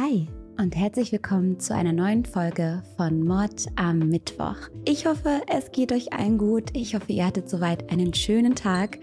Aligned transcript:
Hi 0.00 0.28
und 0.58 0.76
herzlich 0.76 1.10
willkommen 1.10 1.58
zu 1.58 1.74
einer 1.74 1.92
neuen 1.92 2.24
Folge 2.24 2.84
von 2.96 3.24
Mord 3.24 3.66
am 3.74 3.98
Mittwoch. 3.98 4.54
Ich 4.84 5.06
hoffe, 5.06 5.40
es 5.48 5.72
geht 5.72 5.90
euch 5.90 6.12
allen 6.12 6.38
gut. 6.38 6.70
Ich 6.72 6.94
hoffe, 6.94 7.12
ihr 7.12 7.26
hattet 7.26 7.50
soweit 7.50 7.90
einen 7.90 8.14
schönen 8.14 8.54
Tag. 8.54 9.00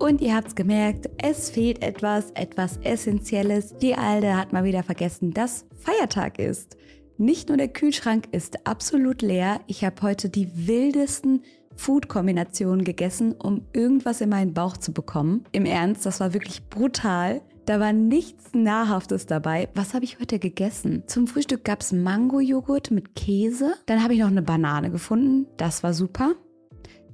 Und 0.00 0.20
ihr 0.20 0.34
habt 0.34 0.48
es 0.48 0.54
gemerkt, 0.56 1.08
es 1.22 1.48
fehlt 1.48 1.80
etwas, 1.80 2.32
etwas 2.32 2.78
Essentielles. 2.78 3.76
Die 3.76 3.94
Alde 3.94 4.36
hat 4.36 4.52
mal 4.52 4.64
wieder 4.64 4.82
vergessen, 4.82 5.32
dass 5.32 5.64
Feiertag 5.76 6.40
ist. 6.40 6.76
Nicht 7.18 7.48
nur 7.48 7.56
der 7.56 7.68
Kühlschrank 7.68 8.26
ist 8.32 8.66
absolut 8.66 9.22
leer, 9.22 9.60
ich 9.68 9.84
habe 9.84 10.02
heute 10.02 10.28
die 10.28 10.66
wildesten 10.66 11.42
Food-Kombinationen 11.76 12.84
gegessen, 12.84 13.32
um 13.32 13.62
irgendwas 13.72 14.20
in 14.20 14.30
meinen 14.30 14.54
Bauch 14.54 14.76
zu 14.76 14.92
bekommen. 14.92 15.44
Im 15.52 15.66
Ernst, 15.66 16.04
das 16.04 16.18
war 16.18 16.34
wirklich 16.34 16.68
brutal. 16.68 17.42
Da 17.64 17.78
war 17.78 17.92
nichts 17.92 18.54
Nahrhaftes 18.54 19.26
dabei. 19.26 19.68
Was 19.74 19.94
habe 19.94 20.04
ich 20.04 20.18
heute 20.18 20.40
gegessen? 20.40 21.04
Zum 21.06 21.28
Frühstück 21.28 21.64
gab 21.64 21.80
es 21.80 21.92
Mango-Joghurt 21.92 22.90
mit 22.90 23.14
Käse. 23.14 23.74
Dann 23.86 24.02
habe 24.02 24.14
ich 24.14 24.20
noch 24.20 24.26
eine 24.28 24.42
Banane 24.42 24.90
gefunden. 24.90 25.46
Das 25.58 25.84
war 25.84 25.94
super. 25.94 26.34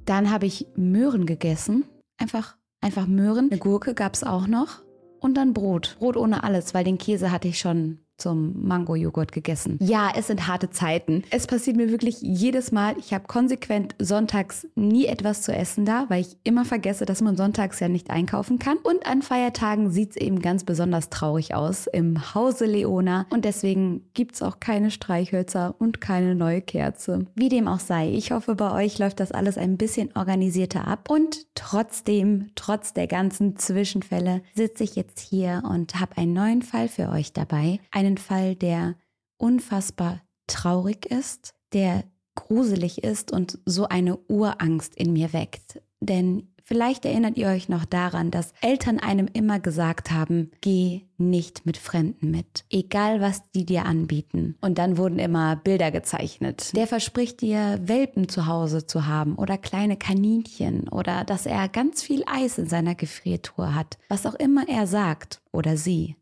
Dann 0.06 0.30
habe 0.30 0.46
ich 0.46 0.66
Möhren 0.74 1.26
gegessen. 1.26 1.84
Einfach, 2.16 2.56
einfach 2.80 3.06
Möhren. 3.06 3.50
Eine 3.50 3.60
Gurke 3.60 3.92
gab 3.92 4.14
es 4.14 4.24
auch 4.24 4.46
noch. 4.46 4.82
Und 5.20 5.34
dann 5.34 5.52
Brot. 5.52 5.96
Brot 5.98 6.16
ohne 6.16 6.42
alles, 6.44 6.72
weil 6.72 6.84
den 6.84 6.96
Käse 6.96 7.30
hatte 7.30 7.48
ich 7.48 7.58
schon 7.58 7.98
zum 8.18 8.66
Mango-Joghurt 8.66 9.32
gegessen. 9.32 9.78
Ja, 9.80 10.10
es 10.14 10.26
sind 10.26 10.46
harte 10.46 10.70
Zeiten. 10.70 11.22
Es 11.30 11.46
passiert 11.46 11.76
mir 11.76 11.90
wirklich 11.90 12.20
jedes 12.20 12.72
Mal. 12.72 12.96
Ich 12.98 13.14
habe 13.14 13.26
konsequent 13.26 13.94
sonntags 13.98 14.66
nie 14.74 15.06
etwas 15.06 15.42
zu 15.42 15.54
essen 15.54 15.84
da, 15.84 16.06
weil 16.08 16.22
ich 16.22 16.36
immer 16.44 16.64
vergesse, 16.64 17.06
dass 17.06 17.22
man 17.22 17.36
sonntags 17.36 17.80
ja 17.80 17.88
nicht 17.88 18.10
einkaufen 18.10 18.58
kann. 18.58 18.78
Und 18.78 19.06
an 19.06 19.22
Feiertagen 19.22 19.90
sieht 19.90 20.10
es 20.10 20.16
eben 20.16 20.40
ganz 20.40 20.64
besonders 20.64 21.10
traurig 21.10 21.54
aus 21.54 21.86
im 21.86 22.34
Hause 22.34 22.66
Leona. 22.66 23.26
Und 23.30 23.44
deswegen 23.44 24.02
gibt 24.14 24.34
es 24.34 24.42
auch 24.42 24.60
keine 24.60 24.90
Streichhölzer 24.90 25.76
und 25.78 26.00
keine 26.00 26.34
neue 26.34 26.60
Kerze. 26.60 27.26
Wie 27.34 27.48
dem 27.48 27.68
auch 27.68 27.80
sei, 27.80 28.10
ich 28.10 28.32
hoffe, 28.32 28.56
bei 28.56 28.72
euch 28.72 28.98
läuft 28.98 29.20
das 29.20 29.32
alles 29.32 29.56
ein 29.56 29.76
bisschen 29.76 30.10
organisierter 30.14 30.86
ab. 30.86 31.08
Und 31.08 31.46
trotzdem, 31.54 32.50
trotz 32.56 32.92
der 32.92 33.06
ganzen 33.06 33.56
Zwischenfälle, 33.56 34.42
sitze 34.54 34.84
ich 34.84 34.96
jetzt 34.96 35.20
hier 35.20 35.62
und 35.68 36.00
habe 36.00 36.16
einen 36.16 36.32
neuen 36.32 36.62
Fall 36.62 36.88
für 36.88 37.10
euch 37.10 37.32
dabei. 37.32 37.78
Eine 37.92 38.07
einen 38.08 38.18
Fall, 38.18 38.56
der 38.56 38.96
unfassbar 39.36 40.20
traurig 40.46 41.06
ist, 41.06 41.54
der 41.72 42.04
gruselig 42.34 43.04
ist 43.04 43.32
und 43.32 43.58
so 43.64 43.86
eine 43.86 44.16
Urangst 44.28 44.96
in 44.96 45.12
mir 45.12 45.32
weckt. 45.32 45.82
Denn 46.00 46.48
Vielleicht 46.68 47.06
erinnert 47.06 47.38
ihr 47.38 47.48
euch 47.48 47.70
noch 47.70 47.86
daran, 47.86 48.30
dass 48.30 48.52
Eltern 48.60 48.98
einem 48.98 49.26
immer 49.32 49.58
gesagt 49.58 50.10
haben, 50.10 50.50
geh 50.60 51.06
nicht 51.16 51.64
mit 51.64 51.78
Fremden 51.78 52.30
mit, 52.30 52.66
egal 52.68 53.22
was 53.22 53.50
die 53.52 53.64
dir 53.64 53.86
anbieten. 53.86 54.54
Und 54.60 54.76
dann 54.76 54.98
wurden 54.98 55.18
immer 55.18 55.56
Bilder 55.56 55.90
gezeichnet. 55.90 56.76
Der 56.76 56.86
verspricht 56.86 57.40
dir, 57.40 57.80
Welpen 57.82 58.28
zu 58.28 58.44
Hause 58.44 58.84
zu 58.84 59.06
haben 59.06 59.36
oder 59.36 59.56
kleine 59.56 59.96
Kaninchen 59.96 60.90
oder 60.90 61.24
dass 61.24 61.46
er 61.46 61.70
ganz 61.70 62.02
viel 62.02 62.22
Eis 62.26 62.58
in 62.58 62.66
seiner 62.66 62.94
Gefriertruhe 62.94 63.74
hat. 63.74 63.96
Was 64.10 64.26
auch 64.26 64.34
immer 64.34 64.68
er 64.68 64.86
sagt 64.86 65.40
oder 65.52 65.78
sie. 65.78 66.16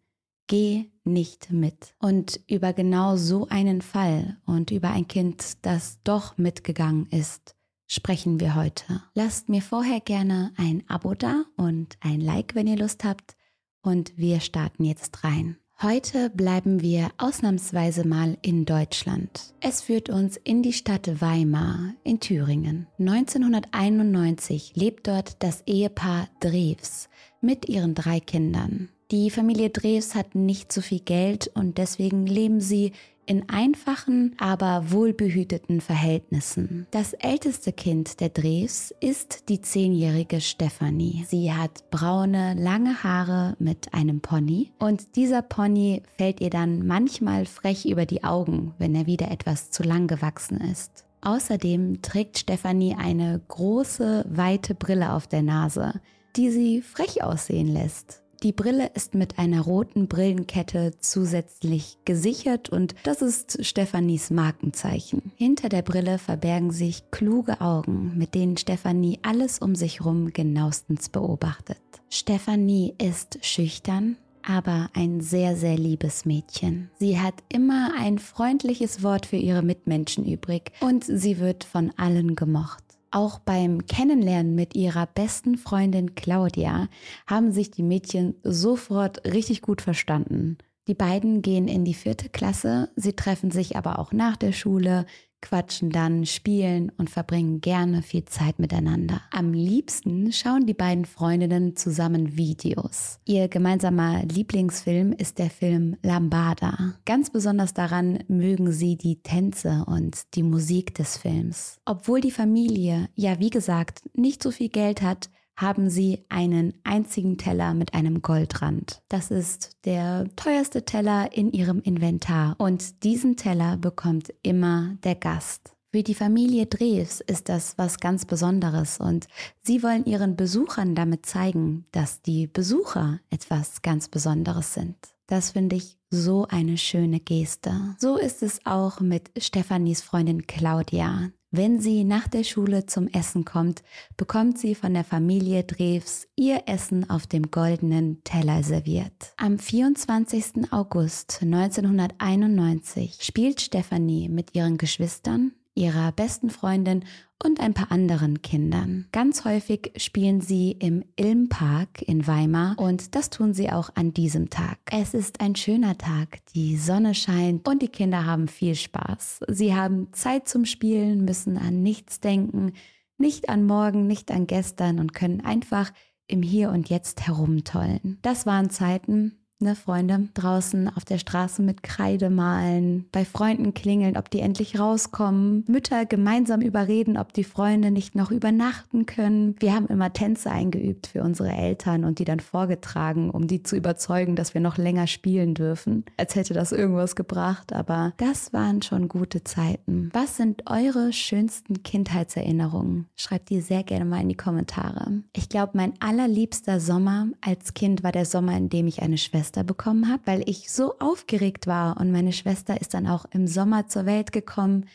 Geh 0.46 0.92
nicht 1.06 1.50
mit. 1.50 1.94
Und 2.00 2.40
über 2.48 2.72
genau 2.72 3.16
so 3.16 3.48
einen 3.48 3.80
Fall 3.80 4.36
und 4.44 4.70
über 4.70 4.90
ein 4.90 5.08
Kind, 5.08 5.64
das 5.64 5.98
doch 6.04 6.36
mitgegangen 6.36 7.06
ist, 7.06 7.54
sprechen 7.86 8.40
wir 8.40 8.54
heute. 8.54 9.02
Lasst 9.14 9.48
mir 9.48 9.62
vorher 9.62 10.00
gerne 10.00 10.52
ein 10.56 10.82
Abo 10.88 11.14
da 11.14 11.44
und 11.56 11.96
ein 12.00 12.20
Like, 12.20 12.54
wenn 12.54 12.66
ihr 12.66 12.76
Lust 12.76 13.04
habt. 13.04 13.36
Und 13.82 14.16
wir 14.16 14.40
starten 14.40 14.84
jetzt 14.84 15.22
rein. 15.22 15.56
Heute 15.82 16.30
bleiben 16.30 16.80
wir 16.80 17.10
ausnahmsweise 17.18 18.08
mal 18.08 18.38
in 18.40 18.64
Deutschland. 18.64 19.52
Es 19.60 19.82
führt 19.82 20.08
uns 20.08 20.38
in 20.38 20.62
die 20.62 20.72
Stadt 20.72 21.20
Weimar 21.20 21.92
in 22.02 22.18
Thüringen. 22.18 22.86
1991 22.98 24.72
lebt 24.74 25.06
dort 25.06 25.42
das 25.42 25.62
Ehepaar 25.66 26.28
Drews 26.40 27.10
mit 27.42 27.68
ihren 27.68 27.94
drei 27.94 28.20
Kindern. 28.20 28.88
Die 29.12 29.30
Familie 29.30 29.70
Drews 29.70 30.16
hat 30.16 30.34
nicht 30.34 30.72
so 30.72 30.80
viel 30.80 30.98
Geld 30.98 31.48
und 31.54 31.78
deswegen 31.78 32.26
leben 32.26 32.60
sie 32.60 32.90
in 33.24 33.48
einfachen, 33.48 34.34
aber 34.36 34.90
wohlbehüteten 34.90 35.80
Verhältnissen. 35.80 36.88
Das 36.90 37.12
älteste 37.12 37.72
Kind 37.72 38.18
der 38.18 38.30
Drews 38.30 38.92
ist 38.98 39.48
die 39.48 39.60
zehnjährige 39.60 40.40
Stephanie. 40.40 41.24
Sie 41.28 41.52
hat 41.52 41.88
braune, 41.90 42.54
lange 42.54 43.04
Haare 43.04 43.54
mit 43.60 43.94
einem 43.94 44.20
Pony 44.20 44.72
und 44.80 45.14
dieser 45.14 45.42
Pony 45.42 46.02
fällt 46.18 46.40
ihr 46.40 46.50
dann 46.50 46.84
manchmal 46.84 47.46
frech 47.46 47.86
über 47.86 48.06
die 48.06 48.24
Augen, 48.24 48.74
wenn 48.78 48.96
er 48.96 49.06
wieder 49.06 49.30
etwas 49.30 49.70
zu 49.70 49.84
lang 49.84 50.08
gewachsen 50.08 50.60
ist. 50.60 51.04
Außerdem 51.20 52.02
trägt 52.02 52.38
Stephanie 52.38 52.96
eine 52.98 53.40
große, 53.46 54.24
weite 54.28 54.74
Brille 54.74 55.12
auf 55.12 55.28
der 55.28 55.42
Nase, 55.42 56.00
die 56.34 56.50
sie 56.50 56.82
frech 56.82 57.22
aussehen 57.22 57.68
lässt. 57.68 58.25
Die 58.42 58.52
Brille 58.52 58.90
ist 58.94 59.14
mit 59.14 59.38
einer 59.38 59.62
roten 59.62 60.08
Brillenkette 60.08 60.92
zusätzlich 61.00 61.98
gesichert 62.04 62.68
und 62.68 62.94
das 63.02 63.22
ist 63.22 63.64
Stephanies 63.64 64.30
Markenzeichen. 64.30 65.32
Hinter 65.36 65.68
der 65.68 65.82
Brille 65.82 66.18
verbergen 66.18 66.70
sich 66.70 67.10
kluge 67.10 67.60
Augen, 67.60 68.12
mit 68.16 68.34
denen 68.34 68.56
Stephanie 68.56 69.18
alles 69.22 69.58
um 69.58 69.74
sich 69.74 70.00
herum 70.00 70.32
genauestens 70.32 71.08
beobachtet. 71.08 71.78
Stephanie 72.10 72.94
ist 72.98 73.38
schüchtern, 73.42 74.16
aber 74.46 74.90
ein 74.94 75.20
sehr, 75.20 75.56
sehr 75.56 75.76
liebes 75.76 76.24
Mädchen. 76.24 76.90
Sie 76.98 77.18
hat 77.18 77.34
immer 77.48 77.92
ein 77.98 78.18
freundliches 78.18 79.02
Wort 79.02 79.26
für 79.26 79.36
ihre 79.36 79.62
Mitmenschen 79.62 80.24
übrig 80.24 80.72
und 80.80 81.04
sie 81.04 81.38
wird 81.38 81.64
von 81.64 81.92
allen 81.96 82.36
gemocht. 82.36 82.85
Auch 83.10 83.38
beim 83.38 83.86
Kennenlernen 83.86 84.54
mit 84.54 84.74
ihrer 84.74 85.06
besten 85.06 85.56
Freundin 85.56 86.14
Claudia 86.14 86.88
haben 87.26 87.52
sich 87.52 87.70
die 87.70 87.82
Mädchen 87.82 88.34
sofort 88.42 89.24
richtig 89.26 89.62
gut 89.62 89.80
verstanden. 89.80 90.58
Die 90.88 90.94
beiden 90.94 91.42
gehen 91.42 91.66
in 91.66 91.84
die 91.84 91.94
vierte 91.94 92.28
Klasse, 92.28 92.90
sie 92.94 93.14
treffen 93.14 93.50
sich 93.50 93.76
aber 93.76 93.98
auch 93.98 94.12
nach 94.12 94.36
der 94.36 94.52
Schule, 94.52 95.06
quatschen 95.46 95.90
dann, 95.90 96.26
spielen 96.26 96.90
und 96.98 97.08
verbringen 97.08 97.60
gerne 97.60 98.02
viel 98.02 98.24
Zeit 98.24 98.58
miteinander. 98.58 99.20
Am 99.30 99.52
liebsten 99.52 100.32
schauen 100.32 100.66
die 100.66 100.74
beiden 100.74 101.04
Freundinnen 101.04 101.76
zusammen 101.76 102.36
Videos. 102.36 103.20
Ihr 103.26 103.46
gemeinsamer 103.46 104.24
Lieblingsfilm 104.24 105.12
ist 105.12 105.38
der 105.38 105.50
Film 105.50 105.98
Lambada. 106.02 106.94
Ganz 107.04 107.30
besonders 107.30 107.74
daran 107.74 108.24
mögen 108.26 108.72
sie 108.72 108.96
die 108.96 109.22
Tänze 109.22 109.84
und 109.86 110.34
die 110.34 110.42
Musik 110.42 110.96
des 110.96 111.16
Films. 111.16 111.78
Obwohl 111.84 112.20
die 112.20 112.32
Familie, 112.32 113.08
ja 113.14 113.38
wie 113.38 113.50
gesagt, 113.50 114.02
nicht 114.14 114.42
so 114.42 114.50
viel 114.50 114.68
Geld 114.68 115.00
hat, 115.00 115.30
haben 115.56 115.88
sie 115.90 116.24
einen 116.28 116.74
einzigen 116.84 117.38
Teller 117.38 117.74
mit 117.74 117.94
einem 117.94 118.22
Goldrand. 118.22 119.02
Das 119.08 119.30
ist 119.30 119.76
der 119.84 120.26
teuerste 120.36 120.84
Teller 120.84 121.30
in 121.32 121.52
ihrem 121.52 121.80
Inventar 121.80 122.54
und 122.58 123.02
diesen 123.02 123.36
Teller 123.36 123.76
bekommt 123.76 124.32
immer 124.42 124.96
der 125.02 125.14
Gast. 125.14 125.76
Für 125.92 126.02
die 126.02 126.14
Familie 126.14 126.66
Drews 126.66 127.20
ist 127.20 127.48
das 127.48 127.78
was 127.78 128.00
ganz 128.00 128.26
Besonderes 128.26 128.98
und 128.98 129.28
sie 129.62 129.82
wollen 129.82 130.04
ihren 130.04 130.36
Besuchern 130.36 130.94
damit 130.94 131.24
zeigen, 131.24 131.86
dass 131.90 132.20
die 132.20 132.46
Besucher 132.46 133.20
etwas 133.30 133.80
ganz 133.80 134.08
Besonderes 134.08 134.74
sind. 134.74 134.96
Das 135.26 135.52
finde 135.52 135.76
ich 135.76 135.96
so 136.10 136.46
eine 136.48 136.76
schöne 136.76 137.18
Geste. 137.18 137.72
So 137.98 138.16
ist 138.16 138.42
es 138.42 138.60
auch 138.64 139.00
mit 139.00 139.30
Stefanis 139.38 140.02
Freundin 140.02 140.46
Claudia. 140.46 141.30
Wenn 141.52 141.80
sie 141.80 142.04
nach 142.04 142.26
der 142.26 142.42
Schule 142.42 142.86
zum 142.86 143.06
Essen 143.08 143.44
kommt, 143.44 143.82
bekommt 144.16 144.58
sie 144.58 144.74
von 144.74 144.92
der 144.94 145.04
Familie 145.04 145.62
Drews 145.62 146.26
ihr 146.34 146.64
Essen 146.66 147.08
auf 147.08 147.26
dem 147.26 147.50
goldenen 147.50 148.22
Teller 148.24 148.64
serviert. 148.64 149.32
Am 149.36 149.58
24. 149.58 150.72
August 150.72 151.42
1991 151.42 153.18
spielt 153.22 153.60
Stephanie 153.60 154.28
mit 154.28 154.54
ihren 154.56 154.76
Geschwistern, 154.76 155.52
ihrer 155.76 156.10
besten 156.10 156.50
Freundin 156.50 157.04
und 157.44 157.60
ein 157.60 157.74
paar 157.74 157.92
anderen 157.92 158.42
Kindern. 158.42 159.06
Ganz 159.12 159.44
häufig 159.44 159.92
spielen 159.96 160.40
sie 160.40 160.72
im 160.72 161.04
Ilmpark 161.16 162.02
in 162.02 162.26
Weimar 162.26 162.78
und 162.78 163.14
das 163.14 163.30
tun 163.30 163.52
sie 163.52 163.70
auch 163.70 163.90
an 163.94 164.12
diesem 164.12 164.50
Tag. 164.50 164.78
Es 164.90 165.14
ist 165.14 165.40
ein 165.40 165.54
schöner 165.54 165.98
Tag, 165.98 166.38
die 166.54 166.76
Sonne 166.76 167.14
scheint 167.14 167.68
und 167.68 167.82
die 167.82 167.88
Kinder 167.88 168.24
haben 168.24 168.48
viel 168.48 168.74
Spaß. 168.74 169.40
Sie 169.48 169.74
haben 169.74 170.12
Zeit 170.12 170.48
zum 170.48 170.64
Spielen, 170.64 171.24
müssen 171.24 171.58
an 171.58 171.82
nichts 171.82 172.20
denken, 172.20 172.72
nicht 173.18 173.48
an 173.48 173.66
morgen, 173.66 174.06
nicht 174.06 174.30
an 174.30 174.46
gestern 174.46 174.98
und 174.98 175.12
können 175.12 175.42
einfach 175.42 175.92
im 176.26 176.42
Hier 176.42 176.70
und 176.70 176.88
Jetzt 176.88 177.26
herumtollen. 177.26 178.18
Das 178.22 178.46
waren 178.46 178.70
Zeiten, 178.70 179.45
ne, 179.60 179.74
Freunde 179.74 180.28
draußen 180.34 180.94
auf 180.94 181.04
der 181.04 181.18
Straße 181.18 181.62
mit 181.62 181.82
Kreide 181.82 182.30
malen, 182.30 183.06
bei 183.12 183.24
Freunden 183.24 183.74
klingeln, 183.74 184.16
ob 184.16 184.30
die 184.30 184.40
endlich 184.40 184.78
rauskommen, 184.78 185.64
Mütter 185.66 186.04
gemeinsam 186.04 186.60
überreden, 186.60 187.16
ob 187.16 187.32
die 187.32 187.44
Freunde 187.44 187.90
nicht 187.90 188.14
noch 188.14 188.30
übernachten 188.30 189.06
können. 189.06 189.56
Wir 189.58 189.74
haben 189.74 189.86
immer 189.86 190.12
Tänze 190.12 190.50
eingeübt 190.50 191.06
für 191.08 191.22
unsere 191.22 191.52
Eltern 191.52 192.04
und 192.04 192.18
die 192.18 192.24
dann 192.24 192.40
vorgetragen, 192.40 193.30
um 193.30 193.46
die 193.46 193.62
zu 193.62 193.76
überzeugen, 193.76 194.36
dass 194.36 194.54
wir 194.54 194.60
noch 194.60 194.76
länger 194.76 195.06
spielen 195.06 195.54
dürfen, 195.54 196.04
als 196.16 196.34
hätte 196.34 196.54
das 196.54 196.72
irgendwas 196.72 197.16
gebracht. 197.16 197.72
Aber 197.72 198.12
das 198.18 198.52
waren 198.52 198.82
schon 198.82 199.08
gute 199.08 199.44
Zeiten. 199.44 200.10
Was 200.12 200.36
sind 200.36 200.64
eure 200.70 201.12
schönsten 201.12 201.82
Kindheitserinnerungen? 201.82 203.06
Schreibt 203.16 203.50
die 203.50 203.60
sehr 203.60 203.82
gerne 203.82 204.04
mal 204.04 204.20
in 204.20 204.28
die 204.28 204.36
Kommentare. 204.36 205.22
Ich 205.32 205.48
glaube, 205.48 205.72
mein 205.74 205.94
allerliebster 206.00 206.80
Sommer 206.80 207.28
als 207.40 207.74
Kind 207.74 208.02
war 208.02 208.12
der 208.12 208.26
Sommer, 208.26 208.56
in 208.56 208.68
dem 208.68 208.86
ich 208.86 209.02
eine 209.02 209.18
Schwester 209.18 209.45
Schwester 209.46 209.62
bekommen 209.62 210.10
habe, 210.10 210.22
weil 210.24 210.48
ich 210.48 210.72
so 210.72 210.98
aufgeregt 210.98 211.68
war. 211.68 212.00
Und 212.00 212.10
meine 212.10 212.32
Schwester 212.32 212.80
ist 212.80 212.94
dann 212.94 213.06
auch 213.06 213.26
im 213.30 213.46
Sommer 213.46 213.86
zur 213.86 214.04
Welt 214.04 214.32
gekommen. 214.32 214.86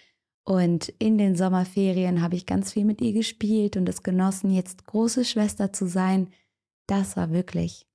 Und 0.44 0.90
in 1.00 1.18
den 1.18 1.38
Sommerferien 1.38 2.22
habe 2.22 2.36
ich 2.36 2.46
ganz 2.46 2.74
viel 2.74 2.84
mit 2.84 3.00
ihr 3.00 3.14
gespielt 3.14 3.78
und 3.78 3.88
es 3.88 4.04
genossen, 4.04 4.52
jetzt 4.52 4.86
große 4.86 5.24
Schwester 5.24 5.72
zu 5.72 5.88
sein. 5.88 6.28
Das 6.86 7.16
war 7.16 7.32
wirklich 7.32 7.88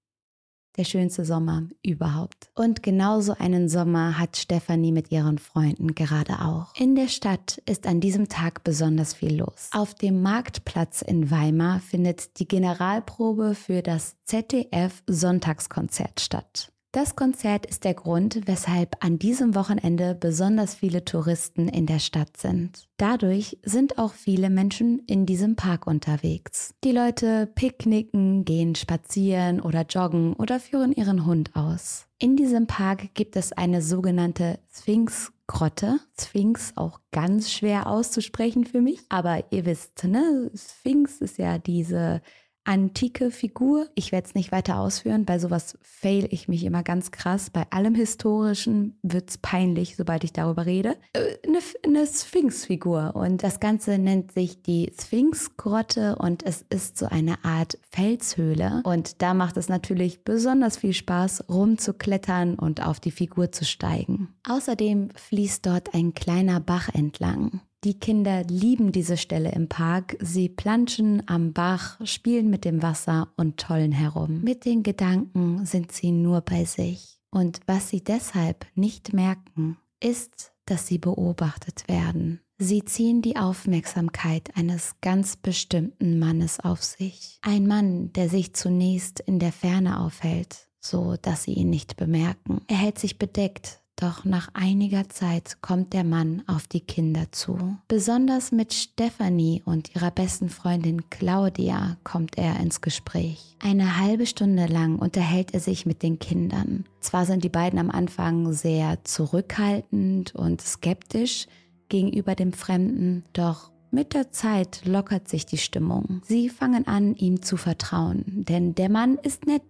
der 0.76 0.84
schönste 0.84 1.24
Sommer 1.24 1.64
überhaupt. 1.82 2.50
Und 2.54 2.82
genauso 2.82 3.34
einen 3.34 3.68
Sommer 3.68 4.18
hat 4.18 4.36
Stefanie 4.36 4.92
mit 4.92 5.10
ihren 5.10 5.38
Freunden 5.38 5.94
gerade 5.94 6.40
auch. 6.40 6.74
In 6.76 6.94
der 6.94 7.08
Stadt 7.08 7.62
ist 7.66 7.86
an 7.86 8.00
diesem 8.00 8.28
Tag 8.28 8.64
besonders 8.64 9.14
viel 9.14 9.36
los. 9.36 9.70
Auf 9.72 9.94
dem 9.94 10.22
Marktplatz 10.22 11.02
in 11.02 11.30
Weimar 11.30 11.80
findet 11.80 12.38
die 12.38 12.48
Generalprobe 12.48 13.54
für 13.54 13.82
das 13.82 14.16
ZDF 14.24 15.02
Sonntagskonzert 15.06 16.20
statt. 16.20 16.72
Das 16.96 17.14
Konzert 17.14 17.66
ist 17.66 17.84
der 17.84 17.92
Grund, 17.92 18.40
weshalb 18.46 19.04
an 19.04 19.18
diesem 19.18 19.54
Wochenende 19.54 20.14
besonders 20.14 20.76
viele 20.76 21.04
Touristen 21.04 21.68
in 21.68 21.84
der 21.84 21.98
Stadt 21.98 22.38
sind. 22.38 22.88
Dadurch 22.96 23.58
sind 23.62 23.98
auch 23.98 24.14
viele 24.14 24.48
Menschen 24.48 25.00
in 25.00 25.26
diesem 25.26 25.56
Park 25.56 25.86
unterwegs. 25.86 26.74
Die 26.84 26.92
Leute 26.92 27.48
picknicken, 27.54 28.46
gehen 28.46 28.74
spazieren 28.76 29.60
oder 29.60 29.82
joggen 29.82 30.32
oder 30.32 30.58
führen 30.58 30.92
ihren 30.92 31.26
Hund 31.26 31.54
aus. 31.54 32.06
In 32.18 32.34
diesem 32.34 32.66
Park 32.66 33.12
gibt 33.12 33.36
es 33.36 33.52
eine 33.52 33.82
sogenannte 33.82 34.58
Sphinx-Grotte. 34.72 35.98
Sphinx 36.18 36.72
auch 36.76 37.00
ganz 37.12 37.52
schwer 37.52 37.88
auszusprechen 37.88 38.64
für 38.64 38.80
mich, 38.80 39.00
aber 39.10 39.44
ihr 39.50 39.66
wisst, 39.66 40.04
ne? 40.04 40.50
Sphinx 40.54 41.20
ist 41.20 41.36
ja 41.36 41.58
diese 41.58 42.22
antike 42.66 43.30
Figur. 43.30 43.88
Ich 43.94 44.12
werde 44.12 44.26
es 44.26 44.34
nicht 44.34 44.52
weiter 44.52 44.78
ausführen. 44.78 45.24
Bei 45.24 45.38
sowas 45.38 45.78
fail 45.82 46.28
ich 46.30 46.48
mich 46.48 46.64
immer 46.64 46.82
ganz 46.82 47.10
krass. 47.10 47.50
Bei 47.50 47.66
allem 47.70 47.94
Historischen 47.94 48.98
wird 49.02 49.30
es 49.30 49.38
peinlich, 49.38 49.96
sobald 49.96 50.24
ich 50.24 50.32
darüber 50.32 50.66
rede. 50.66 50.96
Äh, 51.12 51.36
eine, 51.46 51.58
eine 51.84 52.06
Sphinx-Figur. 52.06 53.14
Und 53.14 53.42
das 53.42 53.60
Ganze 53.60 53.98
nennt 53.98 54.32
sich 54.32 54.62
die 54.62 54.92
Sphinx-Grotte 55.00 56.16
und 56.16 56.44
es 56.44 56.64
ist 56.68 56.98
so 56.98 57.06
eine 57.06 57.44
Art 57.44 57.78
Felshöhle. 57.90 58.82
Und 58.84 59.22
da 59.22 59.34
macht 59.34 59.56
es 59.56 59.68
natürlich 59.68 60.24
besonders 60.24 60.76
viel 60.76 60.92
Spaß, 60.92 61.44
rumzuklettern 61.48 62.56
und 62.56 62.84
auf 62.84 63.00
die 63.00 63.10
Figur 63.10 63.52
zu 63.52 63.64
steigen. 63.64 64.34
Außerdem 64.48 65.10
fließt 65.14 65.64
dort 65.66 65.94
ein 65.94 66.14
kleiner 66.14 66.60
Bach 66.60 66.88
entlang. 66.92 67.60
Die 67.86 68.00
Kinder 68.00 68.42
lieben 68.42 68.90
diese 68.90 69.16
Stelle 69.16 69.52
im 69.52 69.68
Park. 69.68 70.16
Sie 70.18 70.48
planschen 70.48 71.22
am 71.28 71.52
Bach, 71.52 72.04
spielen 72.04 72.50
mit 72.50 72.64
dem 72.64 72.82
Wasser 72.82 73.28
und 73.36 73.58
tollen 73.58 73.92
herum. 73.92 74.40
Mit 74.42 74.64
den 74.64 74.82
Gedanken 74.82 75.64
sind 75.66 75.92
sie 75.92 76.10
nur 76.10 76.40
bei 76.40 76.64
sich. 76.64 77.20
Und 77.30 77.60
was 77.66 77.88
sie 77.88 78.02
deshalb 78.02 78.66
nicht 78.74 79.12
merken, 79.12 79.76
ist, 80.02 80.50
dass 80.64 80.88
sie 80.88 80.98
beobachtet 80.98 81.86
werden. 81.86 82.40
Sie 82.58 82.84
ziehen 82.84 83.22
die 83.22 83.36
Aufmerksamkeit 83.36 84.50
eines 84.56 84.96
ganz 85.00 85.36
bestimmten 85.36 86.18
Mannes 86.18 86.58
auf 86.58 86.82
sich. 86.82 87.38
Ein 87.42 87.68
Mann, 87.68 88.12
der 88.14 88.28
sich 88.28 88.52
zunächst 88.52 89.20
in 89.20 89.38
der 89.38 89.52
Ferne 89.52 90.00
aufhält, 90.00 90.66
so 90.80 91.14
dass 91.22 91.44
sie 91.44 91.52
ihn 91.52 91.70
nicht 91.70 91.96
bemerken. 91.96 92.62
Er 92.66 92.78
hält 92.78 92.98
sich 92.98 93.16
bedeckt, 93.16 93.80
doch 93.96 94.24
nach 94.24 94.48
einiger 94.54 95.08
Zeit 95.08 95.58
kommt 95.62 95.92
der 95.92 96.04
Mann 96.04 96.42
auf 96.46 96.66
die 96.66 96.80
Kinder 96.80 97.32
zu. 97.32 97.76
Besonders 97.88 98.52
mit 98.52 98.74
Stephanie 98.74 99.62
und 99.64 99.94
ihrer 99.94 100.10
besten 100.10 100.50
Freundin 100.50 101.08
Claudia 101.10 101.96
kommt 102.04 102.38
er 102.38 102.60
ins 102.60 102.80
Gespräch. 102.80 103.56
Eine 103.58 103.98
halbe 103.98 104.26
Stunde 104.26 104.66
lang 104.66 104.98
unterhält 104.98 105.54
er 105.54 105.60
sich 105.60 105.86
mit 105.86 106.02
den 106.02 106.18
Kindern. 106.18 106.84
Zwar 107.00 107.24
sind 107.24 107.42
die 107.42 107.48
beiden 107.48 107.78
am 107.78 107.90
Anfang 107.90 108.52
sehr 108.52 109.02
zurückhaltend 109.04 110.34
und 110.34 110.60
skeptisch 110.60 111.46
gegenüber 111.88 112.34
dem 112.34 112.52
Fremden, 112.52 113.24
doch 113.32 113.70
mit 113.90 114.14
der 114.14 114.30
Zeit 114.30 114.82
lockert 114.84 115.28
sich 115.28 115.46
die 115.46 115.58
Stimmung. 115.58 116.22
Sie 116.24 116.48
fangen 116.48 116.86
an, 116.86 117.14
ihm 117.14 117.42
zu 117.42 117.56
vertrauen, 117.56 118.24
denn 118.26 118.74
der 118.74 118.88
Mann 118.88 119.16
ist 119.16 119.46
nett. 119.46 119.62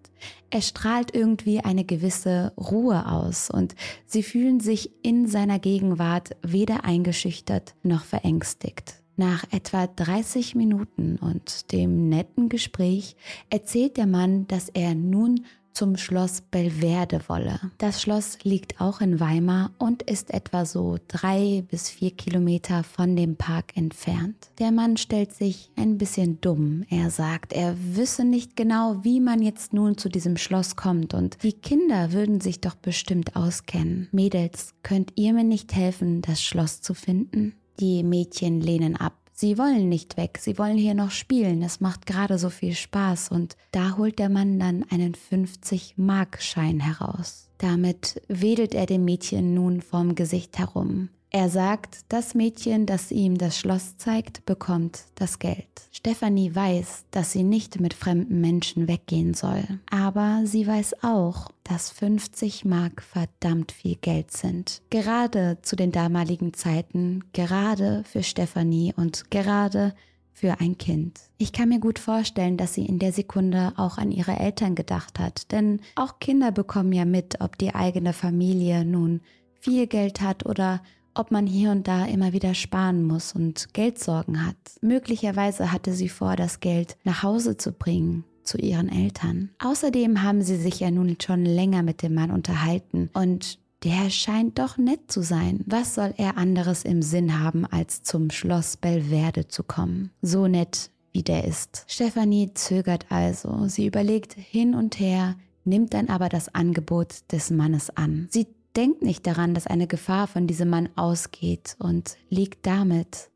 Er 0.51 0.63
strahlt 0.63 1.15
irgendwie 1.15 1.61
eine 1.61 1.85
gewisse 1.85 2.53
Ruhe 2.57 3.07
aus 3.11 3.51
und 3.51 3.75
sie 4.07 4.23
fühlen 4.23 4.61
sich 4.61 4.91
in 5.03 5.27
seiner 5.27 5.59
Gegenwart 5.59 6.37
weder 6.43 6.85
eingeschüchtert 6.85 7.75
noch 7.83 8.05
verängstigt. 8.05 9.03
Nach 9.19 9.45
etwa 9.51 9.87
30 9.87 10.55
Minuten 10.55 11.17
und 11.17 11.73
dem 11.73 12.09
netten 12.11 12.51
Gespräch 12.51 13.17
erzählt 13.49 13.97
der 13.97 14.07
Mann, 14.07 14.47
dass 14.47 14.69
er 14.69 14.95
nun 14.95 15.47
zum 15.77 15.99
Schloss 15.99 16.41
Belverde 16.41 17.21
wolle. 17.27 17.61
Das 17.77 18.01
Schloss 18.01 18.39
liegt 18.45 18.81
auch 18.81 19.03
in 19.03 19.21
Weimar 19.21 19.73
und 19.79 20.03
ist 20.03 20.33
etwa 20.33 20.65
so 20.65 20.97
drei 21.07 21.65
bis 21.71 21.91
vier 21.91 22.13
Kilometer 22.13 22.83
von 22.83 23.15
dem 23.15 23.37
Park 23.37 23.77
entfernt. 23.77 24.49
Der 24.59 24.73
Mann 24.73 24.97
stellt 24.97 25.35
sich 25.35 25.71
ein 25.77 25.99
bisschen 25.99 26.41
dumm. 26.41 26.85
Er 26.89 27.11
sagt, 27.11 27.53
er 27.53 27.77
wisse 27.79 28.25
nicht 28.25 28.57
genau, 28.57 29.01
wie 29.03 29.21
man 29.21 29.43
jetzt 29.43 29.75
nun 29.75 29.99
zu 29.99 30.09
diesem 30.09 30.39
Schloss 30.39 30.77
kommt 30.77 31.13
und 31.13 31.43
die 31.43 31.53
Kinder 31.53 32.13
würden 32.13 32.41
sich 32.41 32.63
doch 32.63 32.75
bestimmt 32.75 33.37
auskennen. 33.37 34.09
Mädels, 34.13 34.73
könnt 34.83 35.13
ihr 35.17 35.35
mir 35.35 35.45
nicht 35.45 35.75
helfen, 35.75 36.23
das 36.23 36.43
Schloss 36.43 36.81
zu 36.81 36.95
finden? 36.95 37.55
Die 37.81 38.03
Mädchen 38.03 38.63
lehnen 38.63 38.97
ab. 38.97 39.26
Sie 39.39 39.59
wollen 39.59 39.91
nicht 39.91 40.17
weg, 40.17 40.39
sie 40.41 40.57
wollen 40.57 40.79
hier 40.79 40.95
noch 40.95 41.11
spielen, 41.11 41.63
es 41.63 41.79
macht 41.79 42.07
gerade 42.07 42.39
so 42.39 42.49
viel 42.49 42.75
Spaß 42.75 43.29
und 43.29 43.55
da 43.71 43.99
holt 43.99 44.19
der 44.19 44.31
Mann 44.31 44.59
dann 44.59 44.83
einen 44.89 45.15
50-Mark-Schein 45.15 46.81
heraus. 46.81 47.51
Damit 47.59 48.23
wedelt 48.29 48.75
er 48.75 48.87
dem 48.87 49.05
Mädchen 49.05 49.53
nun 49.53 49.83
vorm 49.83 50.15
Gesicht 50.15 50.59
herum. 50.59 51.11
Er 51.37 51.51
sagt, 51.51 51.99
das 52.09 52.35
Mädchen, 52.35 52.87
das 52.87 53.11
ihm 53.11 53.37
das 53.37 53.59
Schloss 53.59 53.99
zeigt, 53.99 54.47
bekommt 54.47 55.05
das 55.17 55.39
Geld. 55.39 55.69
Stefanie 55.93 56.55
weiß, 56.55 57.05
dass 57.11 57.33
sie 57.33 57.43
nicht 57.43 57.79
mit 57.79 57.93
fremden 57.93 58.41
Menschen 58.41 58.89
weggehen 58.89 59.35
soll. 59.35 59.63
Aber 59.91 60.41
sie 60.47 60.67
weiß 60.67 61.05
auch, 61.05 61.51
dass 61.63 61.91
50 61.91 62.65
Mark 62.65 63.03
verdammt 63.03 63.73
viel 63.73 63.97
Geld 63.97 64.33
sind. 64.33 64.81
Gerade 64.89 65.59
zu 65.61 65.77
den 65.77 65.93
damaligen 65.93 66.55
Zeiten, 66.55 67.23
gerade 67.35 68.03
für 68.11 68.23
Stefanie 68.23 68.95
und 68.97 69.31
gerade 69.31 69.95
für 70.33 70.59
ein 70.61 70.79
Kind. 70.79 71.21
Ich 71.37 71.53
kann 71.53 71.69
mir 71.69 71.81
gut 71.81 71.99
vorstellen, 71.99 72.57
dass 72.57 72.73
sie 72.73 72.87
in 72.87 72.99
der 72.99 73.13
Sekunde 73.13 73.75
auch 73.77 73.99
an 73.99 74.11
ihre 74.11 74.39
Eltern 74.39 74.75
gedacht 74.75 75.19
hat, 75.19 75.53
denn 75.53 75.83
auch 75.97 76.19
Kinder 76.19 76.51
bekommen 76.51 76.95
ja 76.95 77.05
mit, 77.05 77.43
ob 77.43 77.59
die 77.59 77.75
eigene 77.75 78.15
Familie 78.15 78.87
nun 78.87 79.21
viel 79.61 79.87
Geld 79.87 80.23
hat 80.23 80.47
oder 80.47 80.81
ob 81.19 81.31
man 81.31 81.47
hier 81.47 81.71
und 81.71 81.89
da 81.89 82.05
immer 82.07 82.33
wieder 82.33 82.55
sparen 82.55 83.05
muss 83.05 83.33
und 83.33 83.73
Geldsorgen 83.75 84.47
hat. 84.47 84.57
Möglicherweise 84.81 85.73
hatte 85.73 85.93
sie 85.93 86.09
vor, 86.09 86.37
das 86.37 86.61
Geld 86.61 86.97
nach 87.05 87.23
Hause 87.23 87.57
zu 87.57 87.73
bringen 87.73 88.25
zu 88.43 88.59
ihren 88.59 88.89
Eltern. 88.89 89.51
Außerdem 89.59 90.23
haben 90.23 90.43
sie 90.43 90.57
sich 90.57 90.81
ja 90.81 90.91
nun 90.91 91.17
schon 91.21 91.45
länger 91.45 91.83
mit 91.83 92.03
dem 92.03 92.15
Mann 92.15 92.31
unterhalten 92.31 93.11
und 93.13 93.59
der 93.85 94.11
scheint 94.11 94.59
doch 94.59 94.79
nett 94.79 95.13
zu 95.13 95.23
sein. 95.23 95.63
Was 95.67 95.95
soll 95.95 96.15
er 96.17 96.39
anderes 96.39 96.83
im 96.83 97.03
Sinn 97.03 97.39
haben, 97.39 97.67
als 97.67 98.03
zum 98.03 98.31
Schloss 98.31 98.77
Belverde 98.77 99.49
zu 99.49 99.63
kommen? 99.63 100.11
So 100.23 100.49
nett, 100.49 100.91
wie 101.13 101.23
der 101.23 101.45
ist. 101.45 101.85
Stefanie 101.87 102.53
zögert 102.55 103.07
also. 103.11 103.69
Sie 103.69 103.87
überlegt 103.87 104.33
hin 104.33 104.75
und 104.75 104.99
her, 104.99 105.37
nimmt 105.65 105.95
dann 105.95 106.09
aber 106.09 106.29
das 106.29 106.55
Angebot 106.55 107.31
des 107.33 107.51
Mannes 107.51 107.91
an. 107.97 108.29
Sie 108.31 108.47
denkt 108.77 109.03
nicht 109.03 109.27
daran, 109.27 109.55
dass 109.55 109.67
eine 109.67 109.87
Gefahr 109.87 110.27
von 110.27 110.47
diesem 110.47 110.71
Mann 110.71 110.89
ausgeht 110.97 111.77
und 111.79 112.17
liegt 112.29 112.67
damit 112.67 113.31